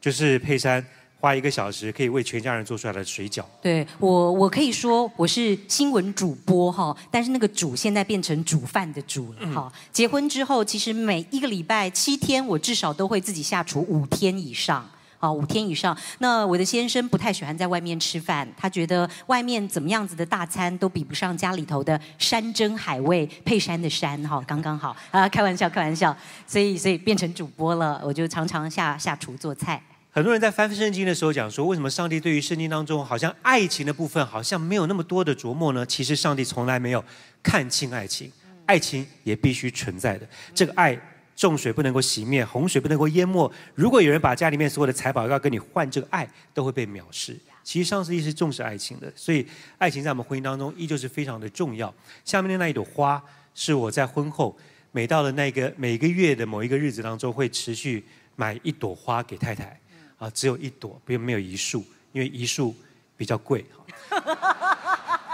[0.00, 0.84] 就是佩珊
[1.20, 3.44] 花一个小时可以为全家人做出来的水饺。
[3.60, 9.72] 对我，我可以说我是新闻主播哈，但是那个主现在变成煮饭的煮了哈。
[9.92, 14.90] 结婚之后，其实每一个礼拜七天，我至少都会自己下厨五天以上。
[15.22, 15.96] 啊，五天以上。
[16.18, 26.14] 那我的先生不太喜欢在外面吃饭，他觉得外面怎么样子的大餐都比不上家里头的山珍海味，配山的山哈，刚刚好啊，开玩笑，开玩笑。
[26.44, 29.80] 所以，所以变成主播了，我就常常下下厨做菜。
[30.10, 35.86] 很多人在翻圣经的时候讲说，为什么上帝对于圣经当中好像爱情的部分好像没有那么多的琢磨呢？
[35.86, 37.04] 其实上帝从来没有
[37.44, 38.32] 看清爱情，
[38.66, 40.26] 爱情也必须存在的。
[40.52, 40.98] 这个爱。
[41.36, 43.50] 重水不能够熄灭，洪水不能够淹没。
[43.74, 47.36] 如果有人把家里面所有的财宝要跟你换这个爱，都会被藐视。
[47.64, 49.46] 其实上帝是重视爱情的，所以
[49.78, 51.92] 爱情在我们婚姻当中依旧是非常的重要。
[52.24, 53.22] 下面的那一朵花，
[53.54, 54.56] 是我在婚后
[54.90, 58.04] 每到了那个每个月的某一个日子当中，会持续
[58.36, 59.78] 买一朵花给太太。
[60.18, 62.72] 啊，只有一朵，并没有一束，因为一束
[63.16, 63.64] 比较贵。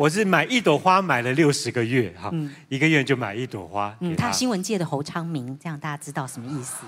[0.00, 2.32] 我是买一朵花买了六十个月哈，
[2.70, 3.94] 一个月就买一朵花。
[4.00, 6.86] 嗯，他新闻界的侯昌明，这样大家知道什么意思？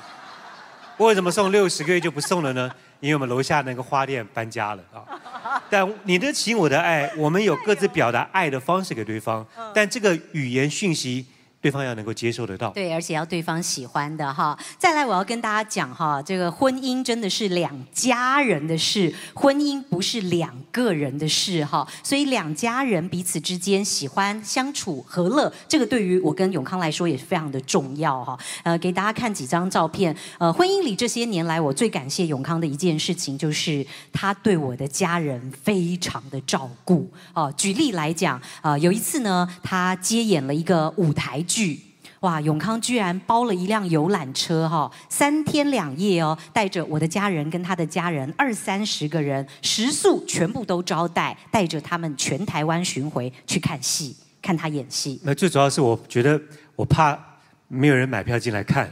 [0.97, 2.71] 为什么送六十个月就不送了呢？
[3.01, 5.61] 因为我们楼下那个花店搬家了啊。
[5.69, 11.27] 但你的情我的爱，我们有各自表达爱的方式给对方，但这个语言讯息。
[11.63, 14.59] 对方要能够接受得到，对，而且要对方喜欢的哈。
[14.77, 21.87] 再来，我要跟大家讲哈，这个婚姻真的是两家人的事，婚姻不是两个人的事哈。
[22.03, 28.37] 所以两家人彼此之间喜欢相处和乐，这个对于我跟永康来说也是非常的重要哈。
[28.65, 30.13] 呃，给大家看几张照片。
[30.39, 37.09] 呃，婚姻里这些年来，我最感谢永康的一件事情，就是他对我的家人非常的照顾。
[37.33, 41.41] 哦，举例来讲，啊，有一次呢，他接演了一个舞台。
[41.53, 41.79] 剧
[42.21, 42.41] 哇！
[42.41, 55.21] 永康居然包了一辆游览车哈，三天两夜哦，带着我的家人跟他的家人二三十个人，食宿全部都招待，带着他们全台湾巡回去看戏，看他演戏。
[55.25, 56.41] 那最主要是我觉得
[56.77, 57.19] 我怕
[57.67, 58.89] 没有人买票进来看。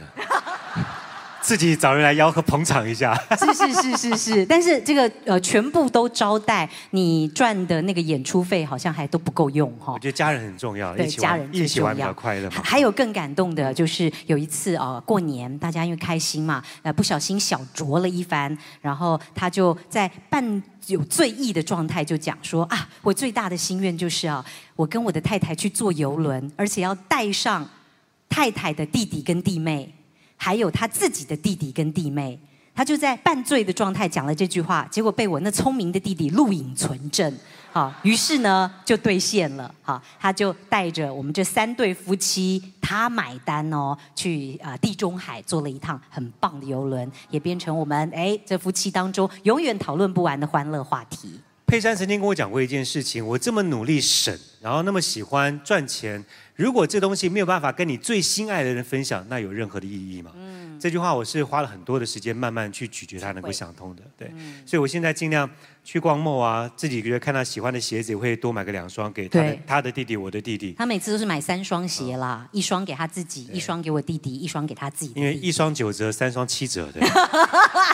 [1.41, 9.93] 自己找人来吆喝捧场一下，是是是是是， 但是这个呃全部都招待，你赚的那个演出费好像还都不够用哈。
[9.93, 12.49] 我觉得家人很重要，对家人一起玩比较快乐。
[12.49, 27.67] 还有更感动的就是有一次啊过年，大家因为开心嘛，呃不小心小酌了一番，然后他就在半有醉意的状态就讲说啊，我最大的心愿就是啊，我跟我的太太去坐游轮，而且要带上
[28.29, 29.93] 太太的弟弟跟弟妹。
[30.43, 32.39] 还有他自己的弟弟跟弟妹，
[32.73, 37.31] 他就在半醉的状态讲了这句话，结果被我那聪明的弟弟录影存证，
[37.71, 51.39] 好，于是呢就兑现了，好，他就带着我们这三对夫妻，他买单哦，去啊地中海坐了一趟很棒的游轮，也变成我们哎这夫妻当中永远讨论不完的欢乐话题。
[51.67, 56.25] 佩珊曾经跟我讲过一件事情，我这么努力省，然后那么喜欢赚钱。
[56.61, 60.29] 如果这东西没有办法跟你最心爱的人分享，那有任何的意义吗？
[60.35, 64.03] 嗯，这句话我是花了很多的时间慢慢去咀嚼它，能够想通的。
[64.15, 64.31] 对，
[64.63, 65.49] 所以我现在尽量
[65.83, 70.75] 去逛墨啊，自己觉得看到喜欢的鞋子，会多买个两双给他的他的弟弟，我的弟弟。
[70.77, 75.13] 他每次都是买三双鞋啦，一双给他自己，一双给我弟弟，一双给他自己。
[75.15, 76.99] 因为一双九折，三双七折的。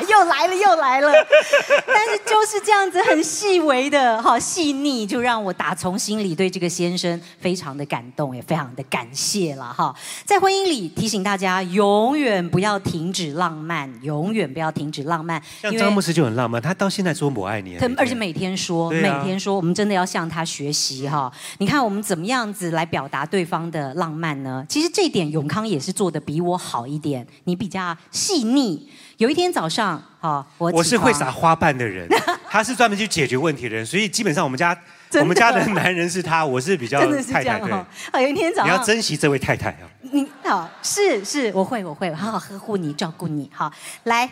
[0.10, 1.14] 又来了，又来了。
[1.88, 8.57] 但是就是这样子很细微的，好细腻，就让我打从心里对这个先生非常的感动，也非。
[8.58, 15.40] 非常的感谢了哈，在婚姻里提醒大家，永远不要停止浪漫，永远不要停止浪漫。
[15.62, 21.32] 像张牧师就很浪漫，他到现在说我爱你，他而且每天说，每天说，我们真的要向他学习哈。
[21.60, 24.66] 你看我们怎么样子来表达对方的浪漫呢？
[24.68, 28.90] 其实这一点永康也是做的比我好一点，你比较细腻。
[29.18, 32.10] 有一天早上，哈，我我是会撒花瓣的人，
[32.50, 34.76] 他是专门去解决问题的人，所以基本上我们家。
[35.20, 37.72] 我们家的男人是他，我是比较太太对。
[37.72, 39.90] 好，有一天早上你要珍惜这位太太啊。
[40.02, 43.50] 你好，是是，我会我会好好呵护你，照顾你。
[43.54, 43.72] 好，
[44.04, 44.30] 来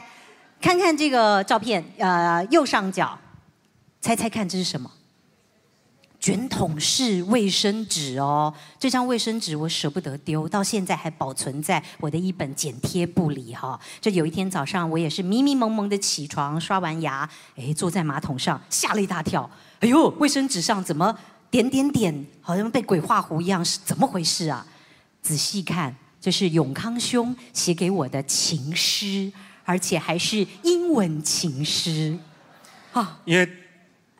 [0.61, 3.17] 看看这个照片，呃，右上角，
[4.01, 4.91] 猜猜看这是什么？
[6.19, 13.79] 卷筒式卫生纸哦，这张卫生纸我舍不得丢，到现在还保存在我的一本剪贴簿里哈。
[14.01, 19.47] 这有一天早上，我也是迷迷蒙蒙的起床，刷完牙，哎，坐在马桶上，吓了一大跳。
[19.79, 21.17] 哎呦，卫生纸上怎么
[21.51, 24.65] 点点点，好像被鬼画符一样，是怎么回事啊？
[25.21, 29.31] 仔细看，这是永康兄写给我的情诗，
[29.63, 32.17] 而且还是英文情诗。
[32.93, 33.47] 啊，因为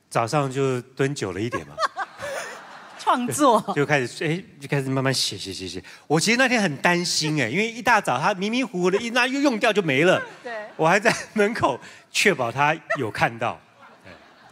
[0.09, 1.75] 早上就蹲久了一点嘛。
[2.99, 3.63] 创作。
[3.75, 5.83] 就开始哎，就开始慢慢写写写写。
[6.07, 10.21] 我其实那天很担心哎，因为一大早他迷迷糊糊的一拿又用掉就没了。
[10.43, 10.51] 对。
[10.75, 11.79] 我还在门口
[12.11, 13.59] 确保他有看到。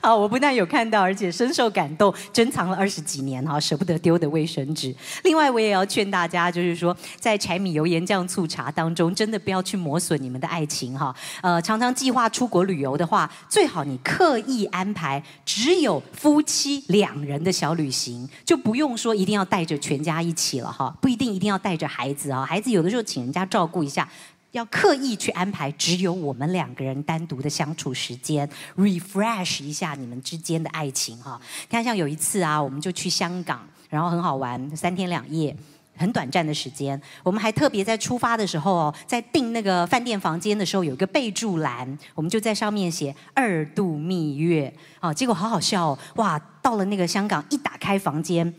[0.03, 4.93] 好，我不但有看到，而且深受感动，珍藏了二十几年哈，舍不得丢的卫生纸。
[5.23, 11.15] 另外，我也要劝大家，就是说，在柴米油盐酱醋茶当中，真的不要去磨损你们的爱情哈。
[11.41, 24.05] 呃，常常计划出国旅游的话，最好你刻意安排只有夫妻两人的小旅行，就不用说一定要带着全家一起了哈，不一定一定要带着孩子啊，孩子有的时候请人家照顾一下。
[24.53, 31.41] 要刻意去安排只有我们两个人单独的相处时间，refresh 一下你们之间的爱情哈。
[31.67, 35.55] 看像有一次啊，我们就去香港，然后很好玩，三天两夜，
[35.97, 36.99] 很短暂的时间。
[37.23, 45.11] 我们还特别在出发的时候哦，在订那个饭店房间的时候，有一个备注栏，我们就在上面写二度蜜月哦。
[45.11, 46.39] 结果好好笑哦，哇！
[46.61, 48.53] 到了那个香港，一打开房间。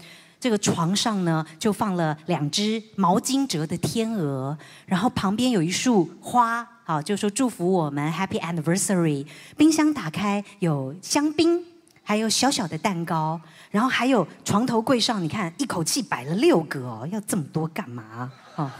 [0.44, 4.54] 这个床上呢，就放了两只毛巾折的天鹅，
[4.85, 9.26] 然后旁边有一束花，好，就说祝福我们 Happy Anniversary。
[9.57, 11.64] 冰箱打开有香槟，
[12.02, 18.30] 还有小小的蛋糕，然后还有床头柜上，你看一口气摆了六个哦，要这么多干嘛？
[18.57, 18.70] 哦，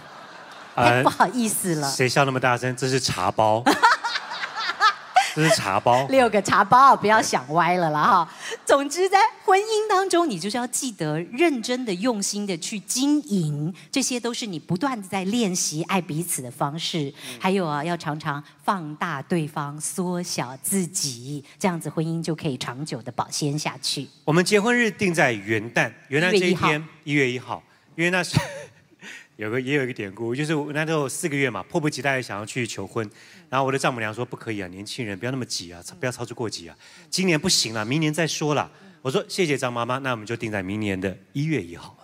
[0.75, 1.91] 太不好意思了。
[1.91, 2.77] 谁笑那么大声？
[2.77, 3.65] 这是茶包。
[5.35, 8.31] 这是茶包， 六个茶包，不要想歪了啦哈。
[8.65, 17.13] 总之，在婚姻当中，你就是要记得认真的、用心的去经营，这些都是你不断的在练习爱彼此的方式。
[17.41, 24.09] 还有啊，要常常放大对方，缩小自己，这样子婚姻就可以长久的保鲜下去。
[24.25, 27.63] 我们结婚日定在元旦，元旦这一天一月一号，
[27.97, 28.39] 因为那是。
[29.37, 33.09] 有个也有一个典故，就是我那时候四个月嘛，迫不及待想要去求婚，
[33.51, 36.77] 然后我的丈母娘说不可以啊，年轻人不要那么急啊，不要操之过急啊，
[37.11, 38.71] 今年不行了，明年再说了。
[39.03, 41.95] 我说谢谢张妈妈，那我们就定在明年的一月一号。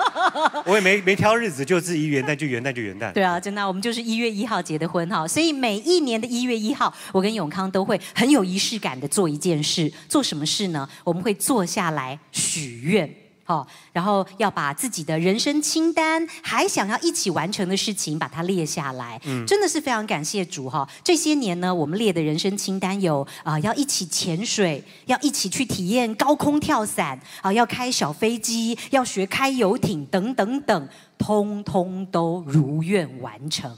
[0.64, 3.12] 我也没没挑日子，就是一元旦就元旦就元旦。
[3.12, 10.88] 对啊，真的，我们就是一月一号结的婚哈，所以每一年的一月一号，我跟永康都会很有仪式感的做一件事，做什么事呢？
[11.04, 13.12] 我们会坐下来许愿。
[13.50, 19.20] 哦，然后要把自己的人生清单，还想要一起完成的事情，把它列下来。
[19.24, 20.88] 嗯，真的是非常感谢主哈！
[21.02, 33.76] 这些年呢，我们列的人生清单有啊，要一起潜水，要一起去体验高空跳伞，啊，要开小飞机，要学开游艇，等等等，通通都如愿完成，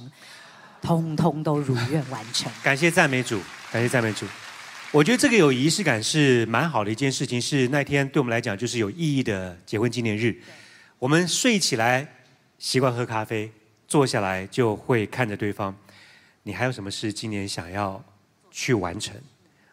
[0.82, 2.52] 通通都如愿完成。
[2.62, 3.40] 感谢赞美主，
[3.72, 4.26] 感谢赞美主。
[4.92, 10.38] 我觉得这个有仪式感是蛮好的一件事情，是那天对我们来讲就是有意义的结婚纪念日。
[10.98, 12.07] 我们睡起来
[12.59, 13.50] 习惯喝咖啡，
[13.88, 15.74] 坐下来就会看着对方。
[16.42, 18.05] 你还有什么事今年想要
[18.50, 19.16] 去完成？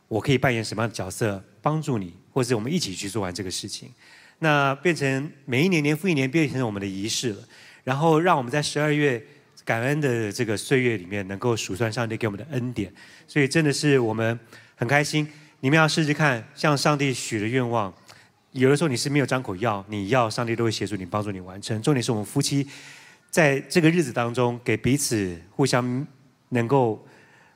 [0.08, 3.92] 我可以扮演什么样的角色帮助你，或者我们一起去做完这个事情？
[4.38, 7.44] 那变成每一年年复一年变成我们的仪式了，
[7.84, 9.22] 然后让我们在十二月
[9.66, 12.90] 感恩的这个岁月里面能够数算上帝给我们的恩典。
[13.28, 14.40] 所以真的是我们。
[14.80, 15.28] 很开心，
[15.60, 17.94] 你们要试试看，向上帝许的愿望，
[18.54, 21.82] 有的时候你是没有张口要，你要上帝都会协助你，帮助你完成。
[21.82, 22.66] 重点是我们夫妻
[23.30, 26.08] 在这个日子当中，给彼此互相
[26.48, 27.06] 能够，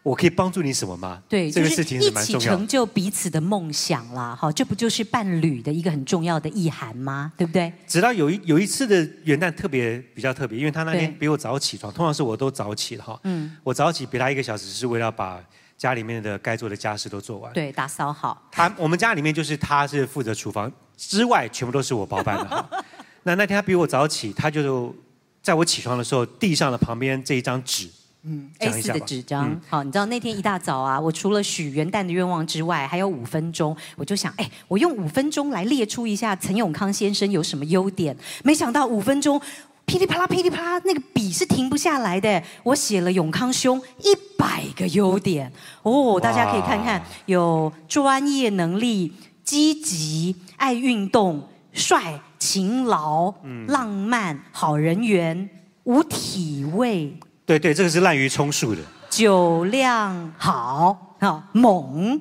[0.03, 1.23] 我可以帮助你什么吗？
[1.29, 7.31] 对，这个事情是一起成就彼此的梦想啦，好，这不就是伴侣的一个很重要的意涵吗？
[7.37, 7.71] 对不对？
[7.87, 15.41] 直到有一有一次的元旦特别比较特别，因为他那天比我早起床，通常是我都早起了哈，嗯，我早起比他一个小时，是为了把。
[15.77, 18.41] 家里面的该做的家事都做完，对，打扫好。
[18.51, 22.69] 他我们家里面就是他是负责厨房之外，全部都是我包办的。
[23.23, 24.95] 那那天他比我早起，他就
[25.41, 27.89] 在我起床的时候递上了旁边这一张纸，
[28.23, 29.59] 嗯，A4 的纸张。
[29.67, 38.15] 好，你知道那天一大早啊，我除了许元旦的愿望之外，还有五分钟，我就想，哎，我用五分钟来列出一下陈永康先生有什么优点。
[38.43, 39.41] 没想到五分钟。
[39.85, 42.41] 噼里啪啦，噼里啪啦，那个笔是停不下来的。
[42.63, 45.51] 我写了永康兄一百个优点
[45.83, 53.33] 哦，大家可以看看，有专业能力、积极、爱运动、帅、勤劳、
[53.67, 55.49] 浪漫、好人缘、
[55.83, 57.15] 无体味。
[57.45, 58.81] 对对，这个是滥竽充数的。
[59.09, 62.19] 酒量好啊，猛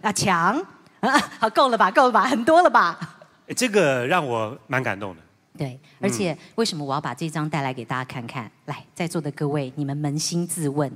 [0.00, 0.60] 啊，强
[1.00, 1.90] 啊，好够了吧？
[1.90, 2.24] 够了吧？
[2.24, 2.98] 很多了吧？
[3.54, 5.22] 这个让我蛮感动的。
[5.62, 8.50] 对，而且为什么我要把这张带来给大家看看？
[8.64, 10.90] 来，在座的各位，你们扪心自问，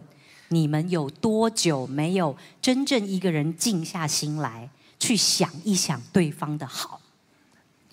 [0.49, 7.01] 你们有多久没有真正一个人静下心来，去想一想对方的好？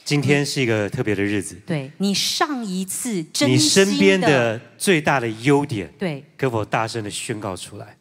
[0.03, 1.55] 今天是一个特别的日子。
[1.63, 7.95] 对你上一次真心你身边的最大的优点，对，可否大声的宣告出来？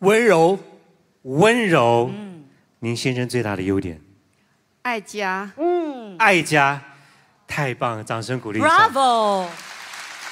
[0.00, 0.58] 温柔，
[1.22, 2.10] 温柔。
[2.12, 2.44] 嗯，
[2.80, 3.98] 您先生最大的优点？
[4.82, 5.50] 爱家。
[5.56, 5.86] 嗯。
[6.18, 6.82] 爱家，
[7.46, 8.88] 太棒了，掌声鼓励一下。
[8.88, 9.46] Bravo，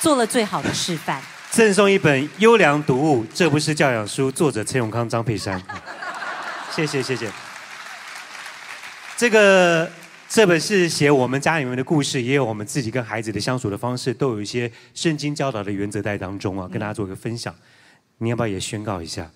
[0.01, 1.23] 做了最好的示范。
[1.51, 5.63] 赠送一本优良读物，这不是教养书，作者陈永康、张佩珊。
[6.75, 7.31] 谢谢谢谢。
[9.17, 9.89] 这个
[10.29, 17.55] 这本是写我们家里面的故事，也有我们自己跟孩子的相处的方式，都有一些圣经教导的原则在当中啊，跟大家做一个分享。
[18.19, 19.31] 你要不要也宣告一下？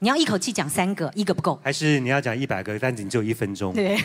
[0.00, 1.60] 你要一口气讲三个，一个不够。
[1.62, 3.72] 还是你要讲一百个，但是你只有一分钟？
[3.72, 3.96] 对，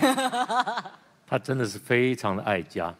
[1.28, 2.93] 他真的是非常的爱家，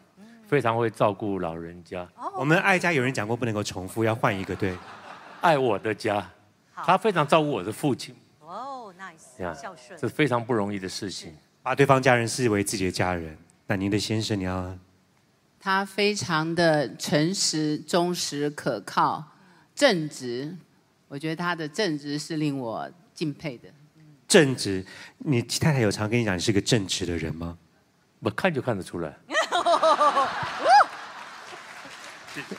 [0.48, 4.74] 非常会照顾老人家，我们爱家有人讲过不能够重复，要换一个对。
[5.42, 6.26] 爱我的家。
[6.74, 10.08] 他非常照顾我的父亲，哦，nice，呀孝顺这。
[10.08, 11.34] 是非常不容易的事情。
[11.62, 13.36] 把对方家人视为自己的家人。
[13.66, 14.74] 那您的先生，你要
[15.60, 19.22] 他非常的诚实、忠实、可靠、
[19.74, 20.56] 正直。
[21.08, 23.68] 我觉得他的正直是令我敬佩的。
[24.26, 24.86] 正直。
[25.18, 27.58] 你太太有常跟你讲你是个正直的人吗？
[28.20, 29.16] 我看就看得出来。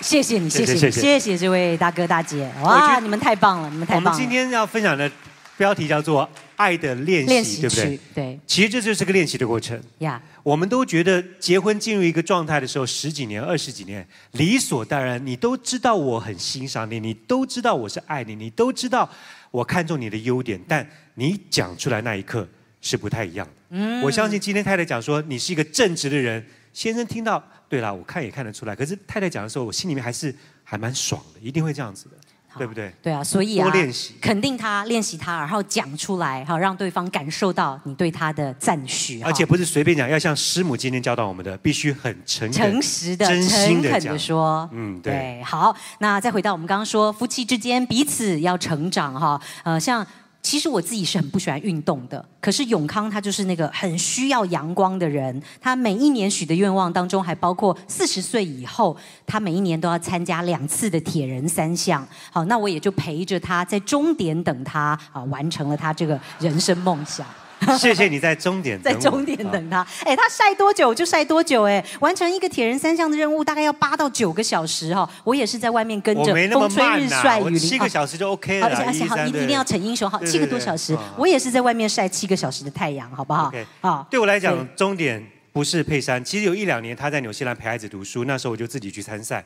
[0.01, 2.51] 谢谢你，谢谢你，谢谢这位大哥大姐。
[2.61, 4.11] 哇，你们太棒了，你们太棒了。
[4.11, 5.09] 我们今天要分享的
[5.57, 9.80] 标题叫做“爱的练练习”，对不对？，对其实这就是个练习的过程。
[9.99, 19.09] 呀，我们都觉得结婚进入一个状态的时候，十几年、二十几年，理所当然，你都知道我很欣赏你，你都知道我是爱你，你都知道
[19.51, 22.47] 我看重你的优点，但你讲出来那一刻
[22.82, 23.53] 是不太一样的。
[23.71, 26.43] 嗯我相信今天太太讲说你是一个正直的人，
[26.74, 32.15] 先生听到，对啦，我看也看得出来，可是太太讲的时候，我心里面还是还蛮爽的，一定会这样子的，
[32.57, 32.93] 对不对？
[33.01, 44.20] 对啊，所以啊，多练习肯定他，练习他，然后讲出来，好让对方感受到你对他的赞许，而且不是随便讲，要像师母今天教导我们的，必须很诚恳、诚实的、真心的讲诚恳的。
[44.20, 44.70] 说。
[44.72, 45.13] 嗯，对。
[45.13, 49.39] 对，好，那再回到我们刚刚说，夫妻之间彼此要成长哈。
[49.63, 50.05] 呃，像
[50.41, 55.39] 其实我自己是很不喜欢运动的，可是永康他就是那个很需要阳光的人。
[55.61, 58.95] 他每一年许的愿望当中，还包括四十岁以后，
[59.27, 62.07] 他每一年都要参加两次的铁人三项。
[62.31, 67.27] 好，那我也就陪着他在终点等他啊，完成了他这个人生梦想。
[67.78, 69.86] 谢谢你在终点在终点等他。
[70.03, 75.10] 哎，他晒多久就晒多久，哎，完成一个铁人三项的任务大概要八到九个小时哈。
[75.24, 78.68] 我也是在外面跟着我没那么风吹、日晒雨淋，七个啊小时就 OK，了。
[78.68, 83.51] 而且而且好，一三一一定要逞英雄，好，七个多小时啊，我也是在外面晒七个小时的太阳，好不好？
[83.82, 86.24] 好，对我来讲，终点不是佩珊。
[86.24, 89.45] 其实有一两年他在纽西兰陪孩子读书，那时候我就自己去参赛。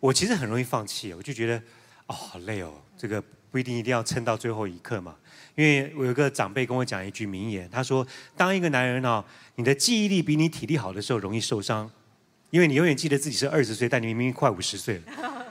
[0.00, 1.56] 我其实很容易放弃，我就觉得
[2.06, 5.14] 哦好累哦，这个不一定一定要撑到最后一刻嘛。
[5.56, 9.24] 因为我有个长辈跟我讲一句名言，他说：“当一个男人哦，
[9.56, 11.90] 你的记忆力比你体力好的时候容易受伤，
[12.50, 15.02] 因为你永远记得自己是二十岁，但你明明快五十岁了。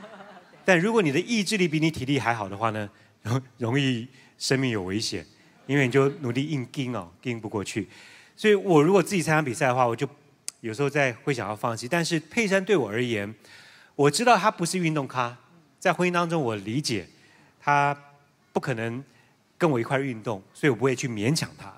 [0.63, 2.87] 但如果你的意志力比你体力还好的话呢，
[3.23, 5.25] 容 容易生命有危险，
[5.65, 7.87] 因为你就努力硬盯哦，盯不过去。
[8.35, 10.07] 所以我如果自己参加比赛的话，我就
[10.61, 11.87] 有时候在会想要放弃。
[11.87, 13.33] 但是佩珊对我而言，
[13.95, 15.35] 我知道她不是运动咖，
[15.79, 17.07] 在婚姻当中我理解
[17.59, 17.97] 她
[18.53, 19.03] 不可能
[19.57, 21.71] 跟我一块运动，所以我不会去勉强他。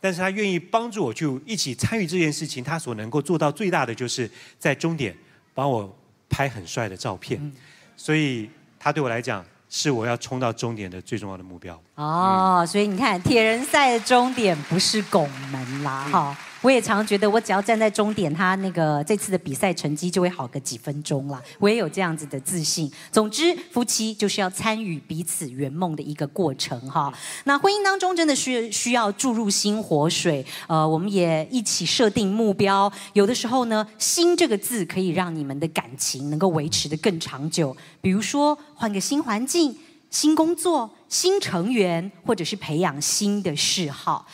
[0.00, 5.16] 但是他愿意帮助我去一起参与这件事情，他所能够做到最大的就是在终点
[5.54, 5.96] 帮我
[6.28, 7.52] 拍很帅的照片，
[7.96, 11.80] 所以他对我来讲是我要冲到终点的最重要的目标。
[11.94, 21.38] 哦，所以你看，铁人赛的终点不是拱门啦，哈、我也常觉得，我只要站在终点，他那个这次的比赛成绩就会好个几分钟啦。
[21.58, 22.90] 我也有这样子的自信。
[23.12, 27.12] 总之，夫妻就是要参与彼此圆梦的一个过程哈。
[27.44, 32.90] 那婚姻当中真的是需要注入新活水，呃，我们也一起设定目标。
[33.12, 37.76] 有的时候呢，“新”这个字可以让你们的感情能够维持的更长久。
[38.00, 39.76] 比如说，换个新环境。
[40.10, 44.24] 新工作、新成员，或者是培养新的嗜好。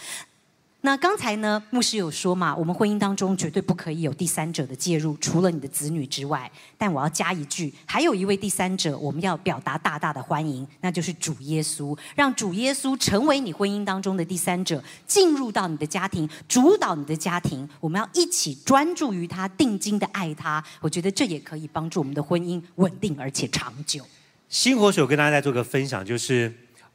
[0.83, 6.51] 那刚才呢，牧师有说嘛，我们婚姻当中绝对不可以有第三者的介入，除了你的子女之外。
[6.79, 17.69] 但我要加一句，还有一位第三者，我们要表达大大的欢迎，那就是主耶稣，让主耶稣成为你婚姻当中的第三者，进入到你的家庭，主导你的家庭。
[17.79, 20.65] 我们要一起专注于他，定睛的爱他。
[20.81, 24.03] 我觉得这也可以帮助我们的婚姻稳定而且长久。
[24.49, 26.51] 新活水，我跟大家再做个分享，就是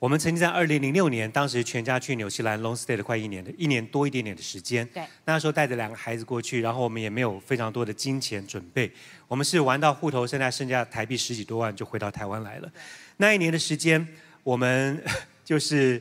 [0.05, 4.87] 我们曾经在二零零六年，当时全家去纽西兰 long stay 了快一年的一年多一点点的时间。
[4.89, 8.91] 对，那时候带着两个孩子过去，然后我们也没有非常多的金钱准备，
[9.27, 12.71] 我们是玩到户头现在剩下台币十几多万就回到台湾来了。
[13.17, 14.07] 那一年的时间，
[14.43, 15.03] 我们
[15.43, 15.99] 就是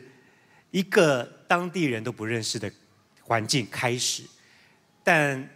[0.71, 2.71] 一个当地人都不认识的
[3.23, 4.25] 环境开始，
[5.03, 5.49] 但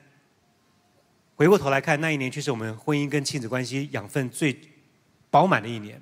[1.37, 4.59] 回过头来看，那一年却是我们婚姻跟亲子关系养分最
[5.29, 6.01] 饱满的一年。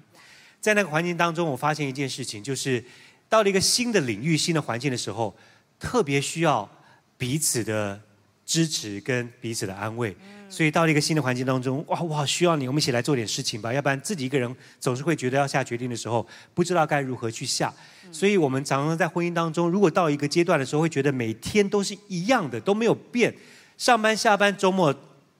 [0.67, 2.85] 在那个环境当中，我发现一件事情，就是
[3.29, 5.33] 到了一个新的领域、新的环境的时候，
[5.79, 6.69] 特别需要
[7.17, 8.01] 彼此的
[8.45, 10.17] 支持跟彼此的安慰。
[10.49, 17.73] 所以到了一个新的环境当中，哇，我好需要你，我们一起来做点事情吧，要不然自己一个人总是会觉得要下决定的时候，不知道该如何去下。
[18.11, 23.33] 所以我们常常在婚姻当中，如果到一个阶段的时候，会觉得每天都是一样的，都没有变，
[23.79, 24.93] 上班下班，周末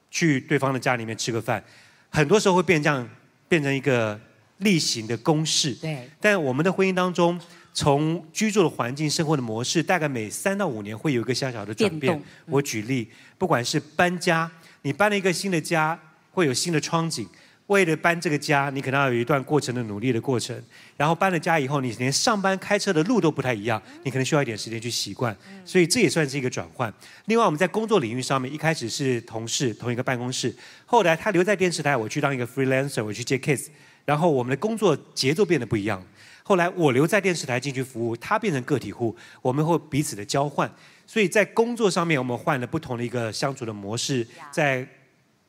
[0.09, 1.65] 去对方的家里面吃个饭，
[2.11, 3.09] 很多时候会变这样，
[3.49, 4.21] 变成一个
[4.59, 5.73] 例行的公式。
[5.75, 7.41] 对，但我们的婚姻当中，
[7.73, 12.21] 从居住的环境、生活的模式，大概每三到五年会有一个小小的转变。
[12.47, 14.51] 我举例，不管是搬家，
[14.83, 15.99] 你搬了一个新的家，
[16.33, 17.29] 会有新的窗景。
[17.67, 20.57] 为了搬这个家，你可能要有一段过程的努力的过程。
[20.97, 25.37] 然后搬了家以后，你连上班开车的路都不太一样，你可能需要一点时间去习惯。
[25.65, 26.95] 所以这也算是一个转换。
[27.25, 30.55] 另外，我们在工作领域上面，一开始是同事，同一个办公室，
[30.85, 33.67] 后来他留在电视台，我去当一个 freelancer，我去接 case，
[34.07, 36.03] 然后我们的工作节奏变得不一样。
[36.43, 40.73] 后来我留在电视台进去服务，他变成个体户，我们会彼此的交换。
[41.07, 44.87] 所以在工作上面，我们换了不同的一个相处的模式，在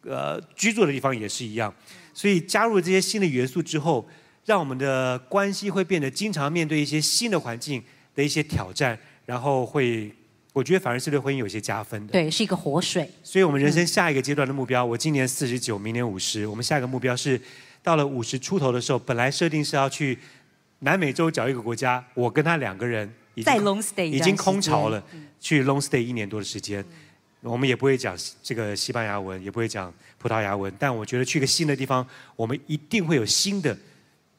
[0.01, 1.74] 呃居住的地方也是一样。
[2.14, 4.08] 所以加入这些新的元素之后，
[4.45, 7.84] 让我们的关系会变得经常面对一些新的环境
[8.16, 10.12] 的一些挑战，然后会，
[10.53, 12.14] 我觉得反而是对婚姻有些加分的。
[12.14, 13.08] 对，是一个活水。
[13.24, 17.39] 所以我们人生下一个阶段的目标，我今年四十九，明年五十，我们下一个目标是，
[17.88, 20.19] 到了五十出头的时候，本来设定是要去
[20.79, 25.01] 南美洲找一个国家，我跟他两个人已经在 long stay 一已经空巢了，
[25.39, 26.83] 去 long stay 一年多的时间。
[27.39, 28.13] 我们也不会讲
[28.43, 33.77] 这个西班牙文，也不会讲葡萄牙文，但我觉得去一个新的地方，我们一定会有新的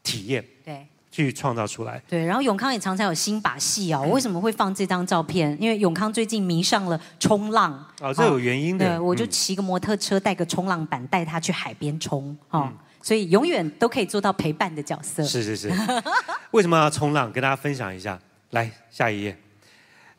[0.02, 0.86] 体验对。
[1.10, 2.02] 去创造出来。
[2.06, 4.02] 对，然后永康也常常有新把戏哦。
[4.06, 5.56] 我为什么会放这张照片？
[5.58, 7.72] 因为永康最近迷上了冲浪。
[8.02, 8.86] 哦，这有原因的。
[8.86, 12.68] 对，我就嗯骑个摩托车，带个冲浪板，带他去海边冲哦。
[12.70, 15.24] 嗯所以永远都可以做到陪伴的角色。
[15.24, 15.72] 是是是。
[16.52, 17.30] 为什么要冲浪？
[17.32, 18.18] 跟大家分享一下。
[18.50, 19.36] 来，下一页。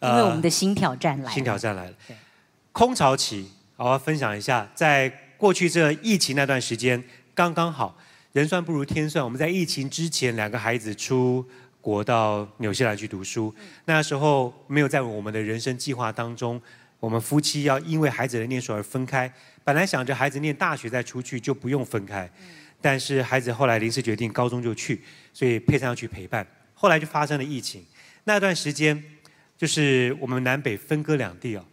[0.01, 1.29] 因为我们的新挑战来了。
[1.29, 1.93] 呃新挑战来了。
[2.71, 7.03] 空巢期，好我要分享一下，在过去这疫情那段时间，
[7.33, 7.97] 刚刚好，
[8.31, 9.23] 人算不如天算。
[9.25, 11.45] 我们在疫情之前，两个孩子出
[11.81, 13.53] 国到纽西兰去读书，
[13.85, 16.61] 那时候没有在我们的人生计划当中，
[16.99, 19.29] 我们夫妻要因为孩子的念书而分开。
[19.63, 22.29] 本来想着孩子念大学再出去就不用分开，
[22.81, 25.01] 但是孩子后来临时决定高中就去，
[25.33, 26.45] 所以佩珊要去陪伴。
[26.73, 27.85] 后来就发生了疫情，
[28.23, 29.03] 那段时间
[29.57, 31.65] 就是我们南北分割两地哦。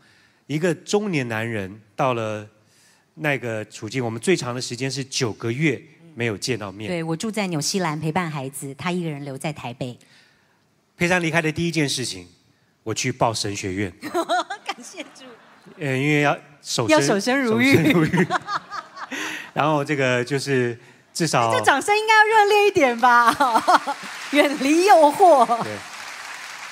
[0.47, 2.49] 一个中年男人到了
[3.15, 5.81] 那个处境，我们最长的时间是九个月
[6.15, 6.91] 没有见到面。
[6.91, 9.97] 对我住在纽西兰陪伴孩子，他一个人留在台北。
[10.97, 12.27] 佩珊离开的第一件事情，
[12.83, 13.93] 我去报神学院，
[14.65, 15.25] 感谢主。
[15.79, 17.77] 呃，因为要守要守身如玉
[19.53, 20.79] 然后这个就是
[21.17, 23.35] 至少这掌声应该要热烈一点吧？
[24.33, 25.47] 远离诱惑。
[25.63, 25.73] 对，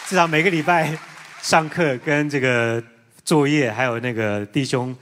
[0.06, 0.94] 至少每个礼拜
[1.40, 2.82] 上课跟这个
[3.24, 4.94] 作业，还有那个弟兄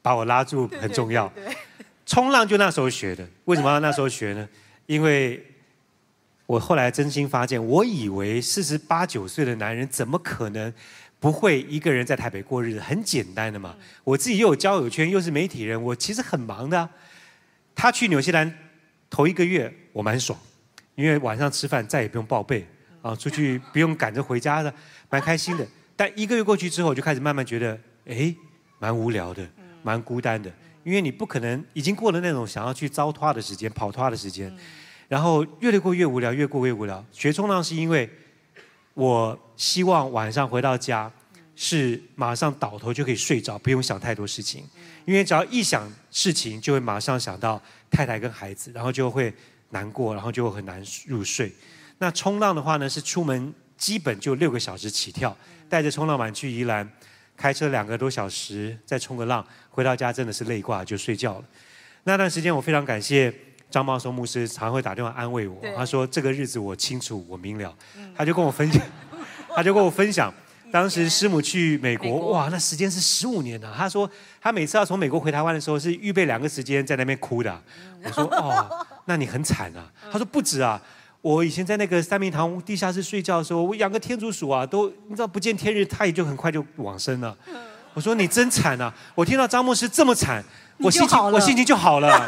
[0.00, 1.30] 把我拉住很重要。
[2.06, 4.48] 冲浪就那时候学的，为什么要那时候学呢？
[4.86, 5.44] 因为
[6.46, 10.72] 我后来真心发现，我以为四十八九岁的男人怎么可能
[11.20, 12.80] 不会一个人在台北过日子？
[12.80, 13.76] 很简单的嘛。
[14.02, 16.88] 我自己又有交友圈，又是媒体人，我其实很忙的啊、
[17.74, 18.50] 他去纽西兰
[19.10, 20.38] 头一个月，我蛮爽，
[20.94, 22.66] 因为晚上吃饭再也不用报备
[23.02, 24.72] 啊，出去不用赶着回家的，
[25.08, 25.66] 蛮开心的。
[25.96, 28.34] 但一个月过去之后，我就开始慢慢觉得，哎，
[28.78, 29.48] 蛮无聊的，
[29.82, 30.52] 蛮孤单的，
[30.84, 34.56] 因为你不可能已经过了那种想要去糟蹋的时间、跑脱的时间，
[35.08, 37.04] 然后越过越无聊，越过越无聊。
[37.10, 38.08] 学冲浪是因为
[38.94, 41.10] 我希望晚上回到家
[41.56, 44.62] 是马上倒头就可以睡着，不用想太多事情，
[45.04, 47.60] 因为只要一想事情，就会马上想到
[47.90, 49.32] 太太跟孩子，然后就会
[49.70, 51.52] 难过，然后就很难入睡。
[51.98, 55.36] 那冲浪的话呢，是出门基本就六个小时起跳，
[55.68, 56.88] 带着冲浪板去宜兰，
[57.36, 61.44] 开车两个多小时，再冲个浪，回到家真的是累挂就睡觉了。
[62.04, 63.34] 那段时间我非常感谢
[63.70, 65.60] 张茂松牧师，常会打电话安慰我。
[65.76, 67.76] 他说这个日子我清楚，我明了。
[68.16, 68.82] 他就跟我分享，
[69.54, 70.32] 他就跟我分享，
[70.70, 74.08] 当时师母去美国，美国哇，那时间是十五年呢、他说
[74.40, 77.60] 他每次要从美国回台湾的时候，是预备两个时间在那边哭的啊、
[78.04, 79.90] 我说哦，那你很惨啊。
[80.10, 80.80] 他说不止啊。
[81.20, 87.36] 我以前在那个三明堂地下室睡觉的时候，我养个天竺鼠啊，都你知道不见天日，它也就很快就往生了。
[87.92, 88.94] 我说你真惨啊！
[89.16, 90.42] 我听到张牧师这么惨，
[90.78, 92.24] 我心情我心情就好了。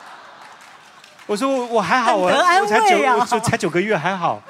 [1.26, 4.42] 我说我我还好，我我才九，我才九个月，还好，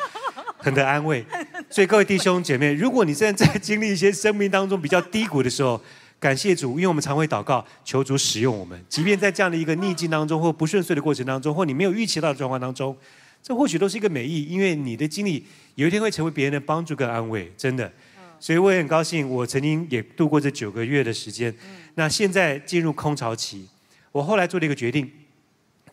[0.59, 1.25] 很得安慰。
[1.73, 5.81] 所以各位弟兄姐妹，如果你现在在经历一些生命当中比较低谷的时候，
[6.21, 8.79] 感谢主，因为我们常会祷告，求主使用我们。
[8.91, 12.95] 即便在这样的一个逆境当中，或不顺遂的过程当中，或你没有预期到的状况当中，
[13.43, 15.47] 这或许都是一个美意，因为你的经历
[15.77, 17.91] 有一天会成为别人的帮助跟安慰，真的。
[18.39, 21.55] 所以我也很高兴，我曾经也度过这九个月的时间。
[21.95, 23.67] 那现在进入空巢期，
[24.11, 25.11] 我后来做了一个决定，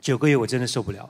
[0.02, 1.10] 九个月我真的受不了。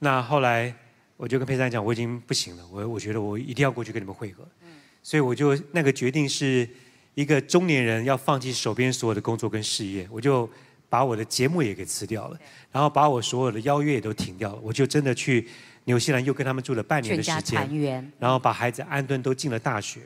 [0.00, 0.74] 那后来
[1.20, 4.42] 我就跟佩珊讲，我已经不行了，我我觉得我一定要过去跟你们会合。
[4.62, 4.68] 嗯
[5.02, 6.68] 所以我就那个决定是
[7.14, 10.48] 一个中年人要放弃手边所有的工作跟事业，我就
[10.90, 12.38] 把我的节目也给辞掉了，
[12.70, 15.46] 然后把我所有的邀约也都停掉了，我就真的去
[15.84, 18.12] 纽西兰又跟他们住了半年的时间，圆。
[18.18, 20.00] 然后把孩子安顿都进了大学。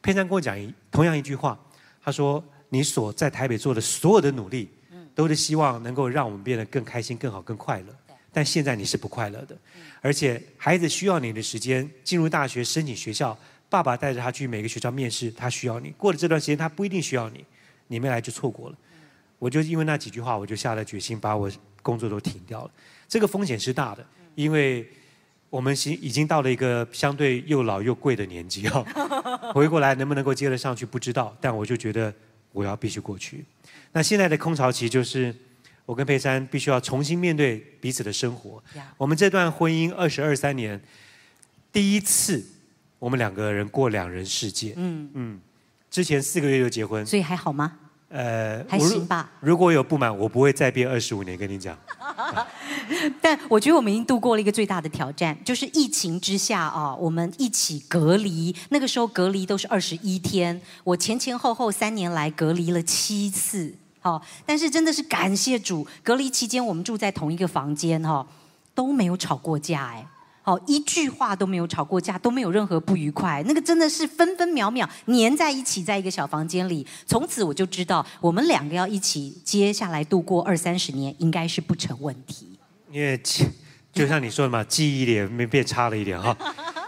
[0.00, 1.58] 佩珊跟我讲一同样一句话，
[2.02, 4.70] 他说：“你所在台北做的所有的努力，
[5.14, 7.94] 都是希望能够让我们变得更开心、更好、更快乐。
[8.32, 9.56] 但现在你是不快乐的，
[10.00, 13.36] 而且孩子需要你的时间，进入大学申请学校，
[13.68, 15.90] 爸爸带着他去每个学校面试，他需要你。
[15.98, 17.44] 过了这段时间，他不一定需要你，
[17.88, 18.76] 你没来就错过了。
[19.38, 21.50] 我就因为那几句话，我就下了决心，把我
[21.82, 22.70] 工作都停掉了。
[23.08, 24.88] 这个风险是大的，因为
[25.50, 28.82] 我们已已经到了一个相对又老又贵的年纪啊。
[29.52, 32.14] 回过来能不能够接得上去不知道，但我就觉得
[32.52, 33.44] 我要必须过去。
[33.92, 35.34] 那现在的空巢期就是
[35.84, 38.62] 我跟佩珊必须要重新面对彼此的生活。
[38.74, 40.80] 呀我们这段婚姻二十二三年，
[41.72, 42.44] 第一次
[42.98, 44.74] 我们两个人过两人世界。
[44.76, 45.40] 嗯，嗯，
[45.90, 47.78] 之前四个月就结婚，所以还好吗？
[48.08, 49.32] 呃，还行吧。
[49.40, 51.36] 如果有不满，我不会再憋二十五年。
[51.36, 51.76] 跟你讲，
[53.22, 58.54] 但我觉得我们已经度过了一个最大的挑战，就是疫情之下啊，我们一起隔离。
[58.68, 63.74] 那个时候隔离都是二十一天，我前前后后三年来隔离了七次。
[64.02, 68.26] 好、但是真的是感谢主，隔离期间我们住在同一个房间哈、
[68.74, 70.06] 都没有吵过架哎。
[70.44, 76.84] 好，一句话都没有吵过架，都没有任何不愉快，那个真的是分分秒秒黏在一起，在一个小房间里。
[77.06, 82.58] 从此我就知道，我们两个要一起接下来度过二三十年，应该是不成问题。
[82.90, 83.16] 因为
[83.92, 86.36] 就像你说的嘛，记忆力没变差了一点哈。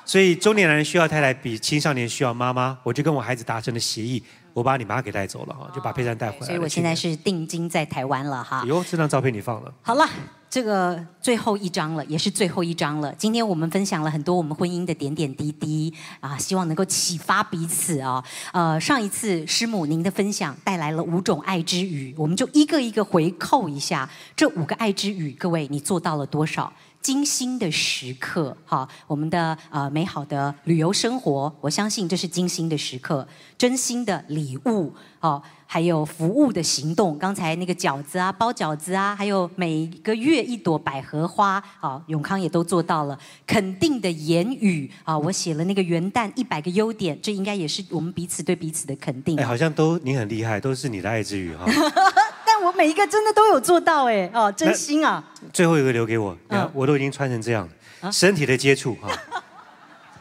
[0.05, 2.77] 所以中年男人需要太太，比青少年需要妈妈。
[2.83, 4.21] 我就跟我孩子达成了协议，
[4.55, 6.47] 我把你妈给带走了哈，就把佩珊带回来。
[6.47, 8.65] 所以我现在是定金在台湾了哈。
[8.67, 9.75] 哟，这张照片你放了。
[9.83, 10.09] 好了，
[10.49, 13.13] 这个最后一章了，也是最后一章了。
[13.17, 18.25] 今天我们分享了很多我们婚姻的点点滴滴啊，希望能够启发彼此啊。
[18.53, 26.73] 呃，上一次师母您的分享带来了五种爱之语，我们就一个一个回扣一下这五个爱之语，各位你做到了多少？
[27.05, 33.29] 精心的时刻，哈，我们的呃美好的旅游生活，我相信这是精心的时刻，
[33.59, 34.91] 真心的礼物，
[35.21, 37.19] 哦，还有服务的行动。
[37.19, 43.19] 刚才那个饺子啊，包饺子啊，还有每个月一朵百合花，啊，永康也都做到了。
[43.47, 49.39] 肯定的言语，啊，我写了那个元旦一百个优点，这应该也是我们彼此对彼此的肯定。
[49.39, 51.67] 哎，好像都你很厉害，都是你的爱之语哈。
[52.65, 55.23] 但我每一个真的都有做到，哎，哦，真心啊。
[55.53, 57.69] 最后一个留给我，你看嗯我都已经穿成这样
[58.01, 59.11] 了，身体的接触哈，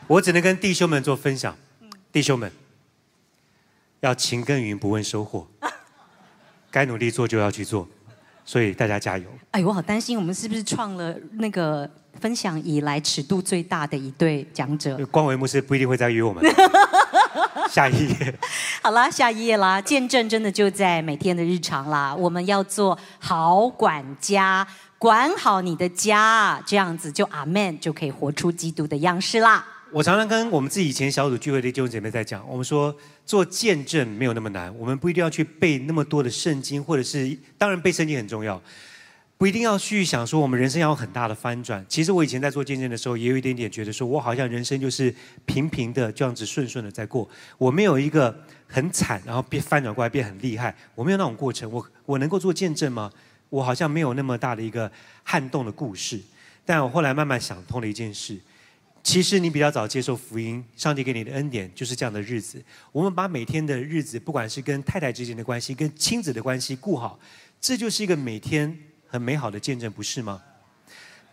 [0.08, 1.56] 我只能跟弟兄们做分享。
[2.12, 2.52] 弟兄们，
[4.02, 5.48] 要勤耕耘不问收获，
[6.70, 7.88] 该努力做就要去做，
[8.44, 9.24] 所以大家加油。
[9.52, 11.90] 哎，我好担心，我们是不是创了那个
[12.20, 14.98] 分享以来尺度最大的一对讲者？
[15.06, 16.44] 光维牧师不一定会再约我们。
[17.70, 18.40] 下一页，
[18.82, 22.14] 好啦，下一页啦，见证真的就在每天的日常啦。
[22.14, 24.68] 我们要做好管家，
[24.98, 29.66] 管好你的家，这样子就阿门，就可以活出基督的样式啦。
[29.92, 38.60] 我常常跟我们自己以前小组聚会的弟兄姐妹在讲，我们说做见证没有那么难，我们不一定要去背那么多的圣经，或者是当然背圣经很重要，
[39.44, 41.86] 不一定要去想说我们人生要有很大的翻转。
[41.90, 45.14] 其实我以前在做见证的时候，也有一点点觉得说，我好像人生就是
[45.46, 47.28] 平平的这样子顺顺的在过，
[47.58, 48.34] 我没有一个
[48.68, 51.70] 很惨，然后变翻转过来变很厉害，我没有那种过程。
[51.70, 53.12] 我我能够做见证吗？
[53.50, 54.90] 我好像没有那么大的一个
[55.24, 56.18] 撼动的故事。
[56.64, 58.40] 但我后来慢慢想通了一件事。
[59.04, 62.64] 其实你比较早接受福音，上帝给你的恩典就是这样的日子。
[62.94, 67.20] 我们把每天的日子，不管是跟太太之间的关系、跟亲子的关系顾好，
[67.60, 68.80] 这就是一个每天
[69.14, 70.42] 很美好的见证，不是吗？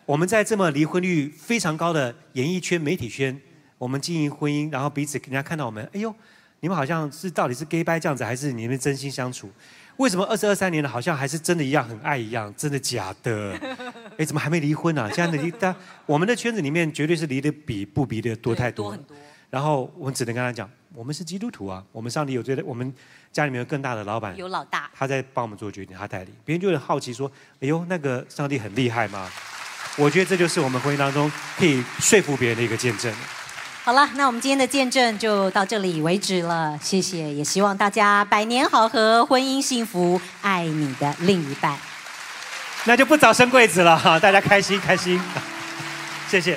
[0.05, 3.41] 我们在这么离婚率非常高的演艺圈、媒体圈，
[3.79, 6.15] 我们经营婚姻，然后彼此人家看到我们，哎呦，
[6.61, 9.51] 你们好像是到底是 gay 掰这样子，还是你们真心相处？
[9.97, 12.53] 为什么二十二三年了，好像还是真的一样很爱一样？
[12.55, 13.59] 真的假的？
[14.19, 15.11] 哎，怎么还没离婚呢、啊？
[15.15, 15.75] 现在的离，但
[16.05, 18.99] 我们的圈子里面绝对是离的比不离的多太多了。
[18.99, 19.17] 多很多。
[19.51, 22.95] 然后我们只能跟他讲，我们是基督徒啊，我们上帝有这个，我们
[23.33, 27.31] 家里面有更大的老板，有老大，他在帮我们做决定，他代理，别人就会好奇说，
[27.61, 29.29] 哎呦，那个上帝很厉害吗？
[29.97, 33.13] 我觉得这就是我们婚姻当中可以说服别人的一个见证。
[33.83, 41.77] 好了，那我们今天的见证就到这里为止了，谢谢，也希望大家百年好合，婚姻幸福，爱你的另一半。
[42.85, 45.21] 那就不早生贵子了哈，大家开心开心，
[46.29, 46.57] 谢谢。